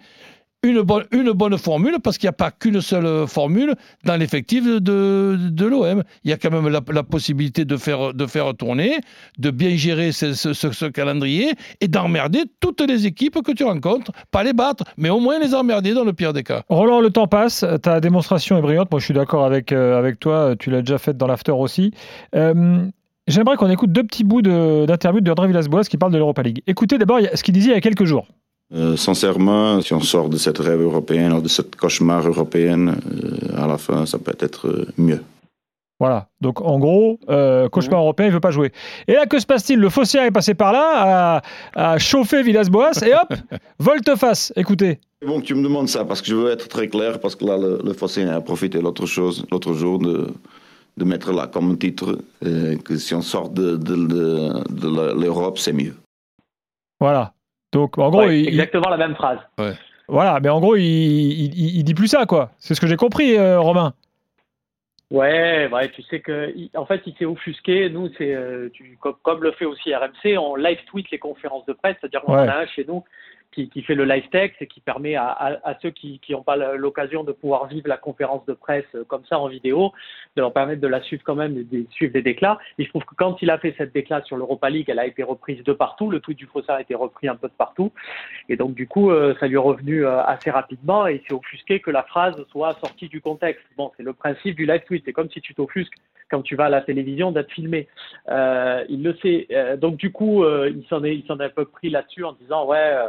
une 0.63 0.81
bonne, 0.81 1.03
une 1.11 1.31
bonne 1.31 1.57
formule, 1.57 1.97
parce 2.01 2.17
qu'il 2.17 2.27
n'y 2.27 2.31
a 2.31 2.33
pas 2.33 2.51
qu'une 2.51 2.81
seule 2.81 3.27
formule 3.27 3.75
dans 4.05 4.15
l'effectif 4.15 4.65
de, 4.65 5.37
de 5.37 5.65
l'OM. 5.65 6.03
Il 6.23 6.31
y 6.31 6.33
a 6.33 6.37
quand 6.37 6.51
même 6.51 6.69
la, 6.69 7.03
possibilité 7.03 7.65
de 7.65 7.77
faire, 7.77 8.13
de 8.13 8.25
faire 8.25 8.53
tourner, 8.55 8.97
de 9.37 9.51
bien 9.51 9.75
gérer 9.75 10.11
ce, 10.11 10.87
calendrier 10.87 11.51
et 11.81 11.87
d'emmerder 11.87 12.43
toutes 12.59 12.81
les 12.81 13.05
équipes 13.05 13.41
que 13.43 13.51
tu 13.51 13.63
rencontres. 13.63 14.11
Pas 14.31 14.43
les 14.43 14.53
battre, 14.53 14.85
mais 14.97 15.09
au 15.09 15.19
moins 15.19 15.39
les 15.39 15.53
emmerder 15.53 15.93
dans 15.93 16.05
le 16.05 16.13
pire 16.13 16.33
des 16.33 16.43
cas. 16.43 16.63
Roland, 16.69 17.01
le 17.01 17.09
temps 17.09 17.27
passe, 17.27 17.65
ta 17.81 17.99
démonstration 17.99 18.57
est 18.57 18.61
brillante. 18.61 18.89
Moi, 18.91 18.99
je 18.99 19.05
suis 19.05 19.13
d'accord 19.13 19.45
avec, 19.45 19.71
euh, 19.71 19.99
avec 19.99 20.19
toi, 20.19 20.55
tu 20.57 20.69
l'as 20.69 20.81
déjà 20.81 20.97
faite 20.97 21.17
dans 21.17 21.27
l'after 21.27 21.51
aussi. 21.51 21.91
Euh, 22.35 22.85
j'aimerais 23.27 23.57
qu'on 23.57 23.69
écoute 23.69 23.91
deux 23.91 24.03
petits 24.03 24.23
bouts 24.23 24.41
d'interview 24.41 25.19
de, 25.19 25.31
André 25.31 25.47
Villas-Boas 25.47 25.83
qui 25.83 25.97
parle 25.97 26.13
de 26.13 26.17
l'Europa 26.17 26.41
League. 26.41 26.61
Écoutez 26.67 26.97
d'abord 26.97 27.19
ce 27.33 27.43
qu'il 27.43 27.53
disait 27.53 27.71
il 27.71 27.73
y 27.73 27.77
a 27.77 27.81
quelques 27.81 28.05
jours. 28.05 28.27
Euh, 28.73 28.97
sincèrement, 28.97 29.81
si 29.81 29.93
on 29.93 29.99
sort 29.99 30.29
de 30.29 30.37
cette 30.37 30.57
rêve 30.57 30.81
européenne 30.81 31.39
de 31.41 31.47
cette 31.47 31.75
cauchemar 31.75 32.25
européenne, 32.27 32.95
euh, 33.11 33.63
à 33.63 33.67
la 33.67 33.77
fin, 33.77 34.05
ça 34.07 34.17
peut 34.17 34.35
être 34.39 34.67
euh, 34.67 34.87
mieux. 34.97 35.21
Voilà. 35.99 36.27
Donc, 36.41 36.59
en 36.59 36.79
gros, 36.79 37.19
cauchemar 37.71 38.01
européen, 38.01 38.25
il 38.25 38.29
ne 38.29 38.33
veut 38.33 38.41
pas 38.41 38.51
jouer. 38.51 38.73
Et 39.07 39.13
là, 39.13 39.25
que 39.25 39.39
se 39.39 39.45
passe-t-il? 39.45 39.79
Le 39.79 39.89
faussaire 39.89 40.23
est 40.23 40.31
passé 40.31 40.53
par 40.53 40.73
là, 40.73 41.41
a, 41.75 41.97
chauffé 41.99 42.41
Villas-Boas, 42.41 43.03
et 43.05 43.13
hop, 43.13 43.33
volte-face. 43.79 44.51
Écoutez. 44.55 44.99
Bon 45.25 45.39
que 45.39 45.45
tu 45.45 45.55
me 45.55 45.63
demandes 45.63 45.87
ça, 45.87 46.03
parce 46.03 46.21
que 46.21 46.27
je 46.27 46.35
veux 46.35 46.51
être 46.51 46.67
très 46.67 46.89
clair, 46.89 47.19
parce 47.19 47.35
que 47.35 47.45
là, 47.45 47.57
le, 47.57 47.79
le 47.81 48.29
a 48.29 48.41
profité 48.41 48.81
l'autre 48.81 49.05
chose, 49.05 49.45
l'autre 49.51 49.73
jour 49.73 49.99
de, 49.99 50.27
de 50.97 51.05
mettre 51.05 51.31
là 51.31 51.47
comme 51.47 51.77
titre 51.77 52.17
que 52.41 52.97
si 52.97 53.13
on 53.13 53.21
sort 53.21 53.49
de, 53.49 53.77
de, 53.77 53.95
de 53.95 55.21
l'Europe, 55.21 55.59
c'est 55.59 55.73
mieux. 55.73 55.95
Voilà. 56.99 57.33
Donc, 57.73 57.97
en 57.97 58.09
gros, 58.09 58.29
exactement 58.29 58.89
la 58.89 58.97
même 58.97 59.15
phrase. 59.15 59.39
Voilà, 60.07 60.39
mais 60.41 60.49
en 60.49 60.59
gros, 60.59 60.75
il, 60.75 60.83
il, 60.83 61.83
dit 61.83 61.93
plus 61.93 62.07
ça, 62.07 62.25
quoi. 62.25 62.51
C'est 62.59 62.75
ce 62.75 62.81
que 62.81 62.87
j'ai 62.87 62.97
compris, 62.97 63.37
euh, 63.37 63.59
Romain. 63.59 63.93
Ouais, 65.09 65.69
ouais, 65.71 65.89
tu 65.89 66.01
sais 66.03 66.19
que, 66.19 66.53
en 66.75 66.85
fait, 66.85 67.01
il 67.05 67.15
s'est 67.15 67.25
offusqué. 67.25 67.89
Nous, 67.89 68.09
c'est, 68.17 68.33
euh, 68.33 68.69
comme, 69.23 69.43
le 69.43 69.51
fait 69.53 69.65
aussi 69.65 69.93
RMC, 69.93 70.37
on 70.37 70.55
live 70.55 70.79
tweet 70.87 71.09
les 71.11 71.19
conférences 71.19 71.65
de 71.65 71.73
presse, 71.73 71.95
c'est-à-dire 71.99 72.21
qu'on 72.21 72.33
en 72.33 72.47
a 72.47 72.61
un 72.61 72.65
chez 72.67 72.85
nous 72.87 73.03
qui, 73.53 73.81
fait 73.83 73.95
le 73.95 74.05
live 74.05 74.27
text 74.29 74.61
et 74.61 74.67
qui 74.67 74.79
permet 74.81 75.15
à, 75.15 75.77
ceux 75.81 75.91
qui 75.91 76.19
n'ont 76.29 76.43
pas 76.43 76.55
l'occasion 76.55 77.23
de 77.23 77.31
pouvoir 77.31 77.67
vivre 77.67 77.87
la 77.87 77.97
conférence 77.97 78.45
de 78.45 78.53
presse 78.53 78.85
euh, 78.95 79.03
comme 79.03 79.23
ça 79.25 79.39
en 79.39 79.47
vidéo, 79.47 79.91
de 80.35 80.41
leur 80.41 80.53
permettre 80.53 80.81
de 80.81 80.87
la 80.87 81.01
suivre 81.01 81.23
quand 81.25 81.35
même, 81.35 81.63
de, 81.63 81.85
suivre 81.91 82.13
des 82.13 82.21
déclats. 82.21 82.57
Et 82.77 82.83
je 82.83 82.89
trouve 82.89 83.03
que 83.05 83.15
quand 83.15 83.41
il 83.41 83.49
a 83.49 83.57
fait 83.57 83.75
cette 83.77 83.93
déclat 83.93 84.21
sur 84.23 84.37
l'Europa 84.37 84.69
League, 84.69 84.89
elle 84.89 84.99
a 84.99 85.05
été 85.05 85.23
reprise 85.23 85.63
de 85.63 85.73
partout. 85.73 86.09
Le 86.09 86.19
tweet 86.19 86.37
du 86.37 86.45
Fossard 86.45 86.77
a 86.77 86.81
été 86.81 86.95
repris 86.95 87.27
un 87.27 87.35
peu 87.35 87.47
de 87.47 87.53
partout. 87.53 87.91
Et 88.49 88.55
donc, 88.55 88.73
du 88.73 88.87
coup, 88.87 89.11
euh, 89.11 89.35
ça 89.39 89.47
lui 89.47 89.55
est 89.55 89.57
revenu 89.57 90.05
euh, 90.05 90.23
assez 90.23 90.49
rapidement 90.49 91.07
et 91.07 91.15
il 91.15 91.27
s'est 91.27 91.33
offusqué 91.33 91.79
que 91.79 91.91
la 91.91 92.03
phrase 92.03 92.35
soit 92.49 92.73
sortie 92.79 93.07
du 93.07 93.21
contexte. 93.21 93.63
Bon, 93.77 93.91
c'est 93.97 94.03
le 94.03 94.13
principe 94.13 94.55
du 94.55 94.65
live 94.65 94.83
tweet. 94.85 95.03
C'est 95.05 95.13
comme 95.13 95.29
si 95.29 95.41
tu 95.41 95.53
t'offusques 95.53 95.97
quand 96.29 96.41
tu 96.41 96.55
vas 96.55 96.65
à 96.65 96.69
la 96.69 96.81
télévision 96.81 97.31
d'être 97.31 97.51
filmé. 97.51 97.87
il 98.27 99.03
le 99.03 99.15
sait. 99.21 99.77
donc, 99.77 99.97
du 99.97 100.11
coup, 100.11 100.43
il 100.45 100.83
il 100.83 100.87
s'en 101.27 101.39
est 101.39 101.45
un 101.45 101.49
peu 101.49 101.65
pris 101.65 101.89
là-dessus 101.89 102.23
en 102.23 102.33
disant, 102.33 102.65
ouais, 102.65 103.07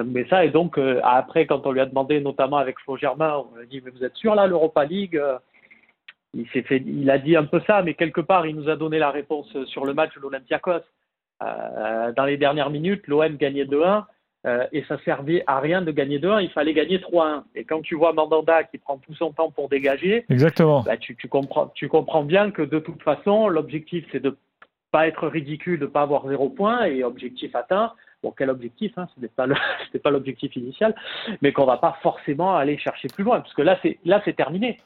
ça 0.00 0.04
nous 0.04 0.12
met 0.12 0.26
ça. 0.28 0.44
Et 0.44 0.50
donc, 0.50 0.78
euh, 0.78 1.00
après, 1.04 1.46
quand 1.46 1.66
on 1.66 1.72
lui 1.72 1.80
a 1.80 1.86
demandé, 1.86 2.20
notamment 2.20 2.56
avec 2.56 2.78
Flo 2.80 2.96
Germain, 2.96 3.44
on 3.52 3.56
lui 3.56 3.64
a 3.64 3.66
dit 3.66 3.82
Mais 3.84 3.90
vous 3.90 4.04
êtes 4.04 4.16
sûr 4.16 4.34
là, 4.34 4.46
l'Europa 4.46 4.84
League 4.84 5.16
euh, 5.16 5.38
il 6.34 6.48
s'est 6.50 6.62
fait, 6.62 6.82
il 6.86 7.10
a 7.10 7.18
dit 7.18 7.36
un 7.36 7.44
peu 7.44 7.60
ça, 7.66 7.82
mais 7.82 7.94
quelque 7.94 8.20
part, 8.20 8.46
il 8.46 8.54
nous 8.54 8.68
a 8.68 8.76
donné 8.76 8.98
la 8.98 9.10
réponse 9.10 9.48
sur 9.66 9.84
le 9.84 9.94
match 9.94 10.14
de 10.14 10.20
l'Olympiakos. 10.20 10.84
Euh, 11.42 12.12
dans 12.12 12.24
les 12.24 12.36
dernières 12.36 12.70
minutes, 12.70 13.06
l'OM 13.08 13.36
gagnait 13.36 13.64
2-1 13.64 14.04
euh, 14.46 14.66
et 14.72 14.84
ça 14.84 14.98
servait 15.04 15.42
à 15.46 15.58
rien 15.58 15.82
de 15.82 15.90
gagner 15.90 16.18
2-1, 16.18 16.42
il 16.42 16.50
fallait 16.50 16.74
gagner 16.74 16.98
3-1. 16.98 17.44
Et 17.54 17.64
quand 17.64 17.80
tu 17.80 17.94
vois 17.94 18.12
Mandanda 18.12 18.62
qui 18.64 18.78
prend 18.78 18.98
tout 18.98 19.14
son 19.14 19.32
temps 19.32 19.50
pour 19.50 19.68
dégager, 19.68 20.24
Exactement. 20.28 20.82
bah, 20.82 20.96
tu, 20.96 21.16
tu, 21.16 21.28
comprends, 21.28 21.68
tu 21.74 21.88
comprends 21.88 22.24
bien 22.24 22.50
que 22.50 22.62
de 22.62 22.78
toute 22.78 23.02
façon, 23.02 23.48
l'objectif 23.48 24.04
c'est 24.12 24.22
de 24.22 24.36
pas 24.92 25.08
être 25.08 25.28
ridicule, 25.28 25.80
de 25.80 25.86
pas 25.86 26.02
avoir 26.02 26.28
zéro 26.28 26.48
point 26.50 26.84
et 26.84 27.02
objectif 27.04 27.54
atteint. 27.54 27.92
Bon, 28.22 28.34
quel 28.36 28.50
objectif 28.50 28.92
hein, 28.98 29.08
Ce 29.14 29.20
n'était 29.20 29.32
pas 29.34 29.46
le- 29.46 29.54
c'était 29.86 29.98
pas 29.98 30.10
l'objectif 30.10 30.54
initial, 30.56 30.94
mais 31.42 31.52
qu'on 31.52 31.64
va 31.66 31.78
pas 31.78 31.96
forcément 32.02 32.56
aller 32.56 32.76
chercher 32.78 33.08
plus 33.08 33.24
loin, 33.24 33.40
parce 33.40 33.54
que 33.54 33.62
là 33.62 33.78
c'est 33.82 34.36
terminé. 34.36 34.78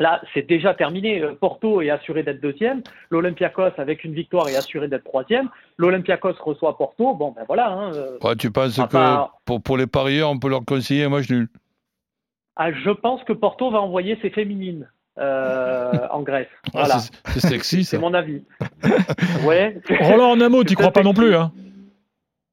Là, 0.00 0.20
c'est 0.34 0.42
déjà 0.42 0.74
terminé. 0.74 1.22
Euh, 1.22 1.34
Porto 1.40 1.80
est 1.80 1.88
assuré 1.88 2.24
d'être 2.24 2.40
deuxième. 2.40 2.82
L'Olympiakos, 3.10 3.78
avec 3.78 4.02
une 4.02 4.12
victoire, 4.12 4.48
est 4.48 4.56
assuré 4.56 4.88
d'être 4.88 5.04
troisième. 5.04 5.48
L'Olympiakos 5.76 6.32
reçoit 6.42 6.76
Porto. 6.76 7.14
Bon, 7.14 7.30
ben 7.30 7.44
voilà. 7.46 7.70
hein, 7.70 7.94
euh, 7.94 8.18
Ouais, 8.24 8.34
tu 8.34 8.50
penses 8.50 8.74
que 8.76 9.16
pour, 9.44 9.62
pour 9.62 9.76
les 9.76 9.86
parieurs, 9.86 10.30
on 10.30 10.38
peut 10.40 10.48
leur 10.48 10.64
conseiller 10.64 11.04
un 11.04 11.10
match 11.10 11.30
nul 11.30 11.46
ah, 12.56 12.70
je 12.72 12.90
pense 12.90 13.22
que 13.24 13.32
Porto 13.32 13.70
va 13.70 13.80
envoyer 13.80 14.16
ses 14.22 14.30
féminines 14.30 14.88
euh, 15.18 15.92
en 16.10 16.22
Grèce. 16.22 16.48
Ah, 16.66 16.70
Voilà. 16.72 16.98
c'est- 16.98 17.12
C'est 17.34 17.40
sexy. 17.48 17.84
C'est 17.84 17.98
mon 17.98 18.14
avis. 18.14 18.42
ouais. 19.44 19.80
Roland, 20.00 20.30
en 20.30 20.40
un 20.40 20.48
mot, 20.48 20.64
tu 20.64 20.74
crois 20.74 20.90
pas 20.92 21.02
non 21.02 21.14
plus, 21.14 21.34
hein 21.36 21.52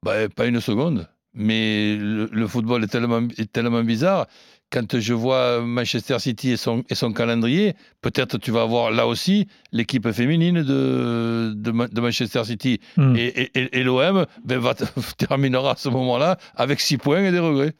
Bah, 0.03 0.27
pas 0.36 0.46
une 0.48 0.60
seconde. 0.62 1.08
Mais 1.34 1.96
le, 1.96 2.27
le 2.31 2.48
football 2.48 2.84
est 2.84 2.88
tellement, 2.88 3.22
est 3.38 3.51
tellement 3.51 3.84
bizarre. 3.84 4.25
Quand 4.72 5.00
je 5.00 5.13
vois 5.13 5.62
Manchester 5.62 6.17
City 6.20 6.51
et 6.51 6.58
son, 6.58 6.84
et 6.89 6.96
son 6.96 7.12
calendrier, 7.13 7.75
peut-être 8.01 8.38
tu 8.38 8.51
vas 8.51 8.63
avoir 8.63 8.89
là 8.91 9.05
aussi 9.05 9.48
l'équipe 9.72 10.10
féminine 10.12 10.63
de, 10.63 11.53
de, 11.55 11.72
Ma- 11.72 11.88
de 11.88 12.01
Manchester 12.01 12.43
City. 12.46 12.79
Hmm. 12.98 13.15
Et, 13.15 13.25
et- 13.27 13.51
et- 13.60 13.79
et 13.79 13.84
l'OM 13.84 14.25
ben, 14.43 14.60
va 14.60 14.74
terminera 15.17 15.74
à 15.74 15.75
ce 15.77 15.89
moment-là 15.89 16.38
avec 16.55 16.79
6 16.81 16.98
points 16.98 17.24
et 17.25 17.31
des 17.31 17.39
regrets. 17.39 17.74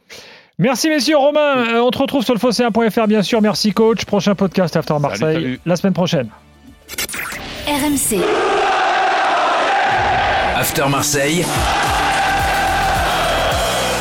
Merci 0.59 0.89
messieurs, 0.89 1.17
Romain, 1.17 1.57
euh, 1.57 1.79
on 1.81 1.89
te 1.89 1.97
retrouve 1.97 2.23
sur 2.23 2.35
le 2.35 2.39
fosséen.fr 2.39 3.07
bien 3.07 3.23
sûr, 3.23 3.41
merci 3.41 3.71
coach, 3.73 4.05
prochain 4.05 4.35
podcast 4.35 4.75
After 4.75 4.99
Marseille, 4.99 5.33
salut. 5.33 5.59
la 5.65 5.75
semaine 5.75 5.93
prochaine. 5.93 6.29
RMC, 7.67 8.19
After 10.55 10.83
Marseille, 10.89 11.43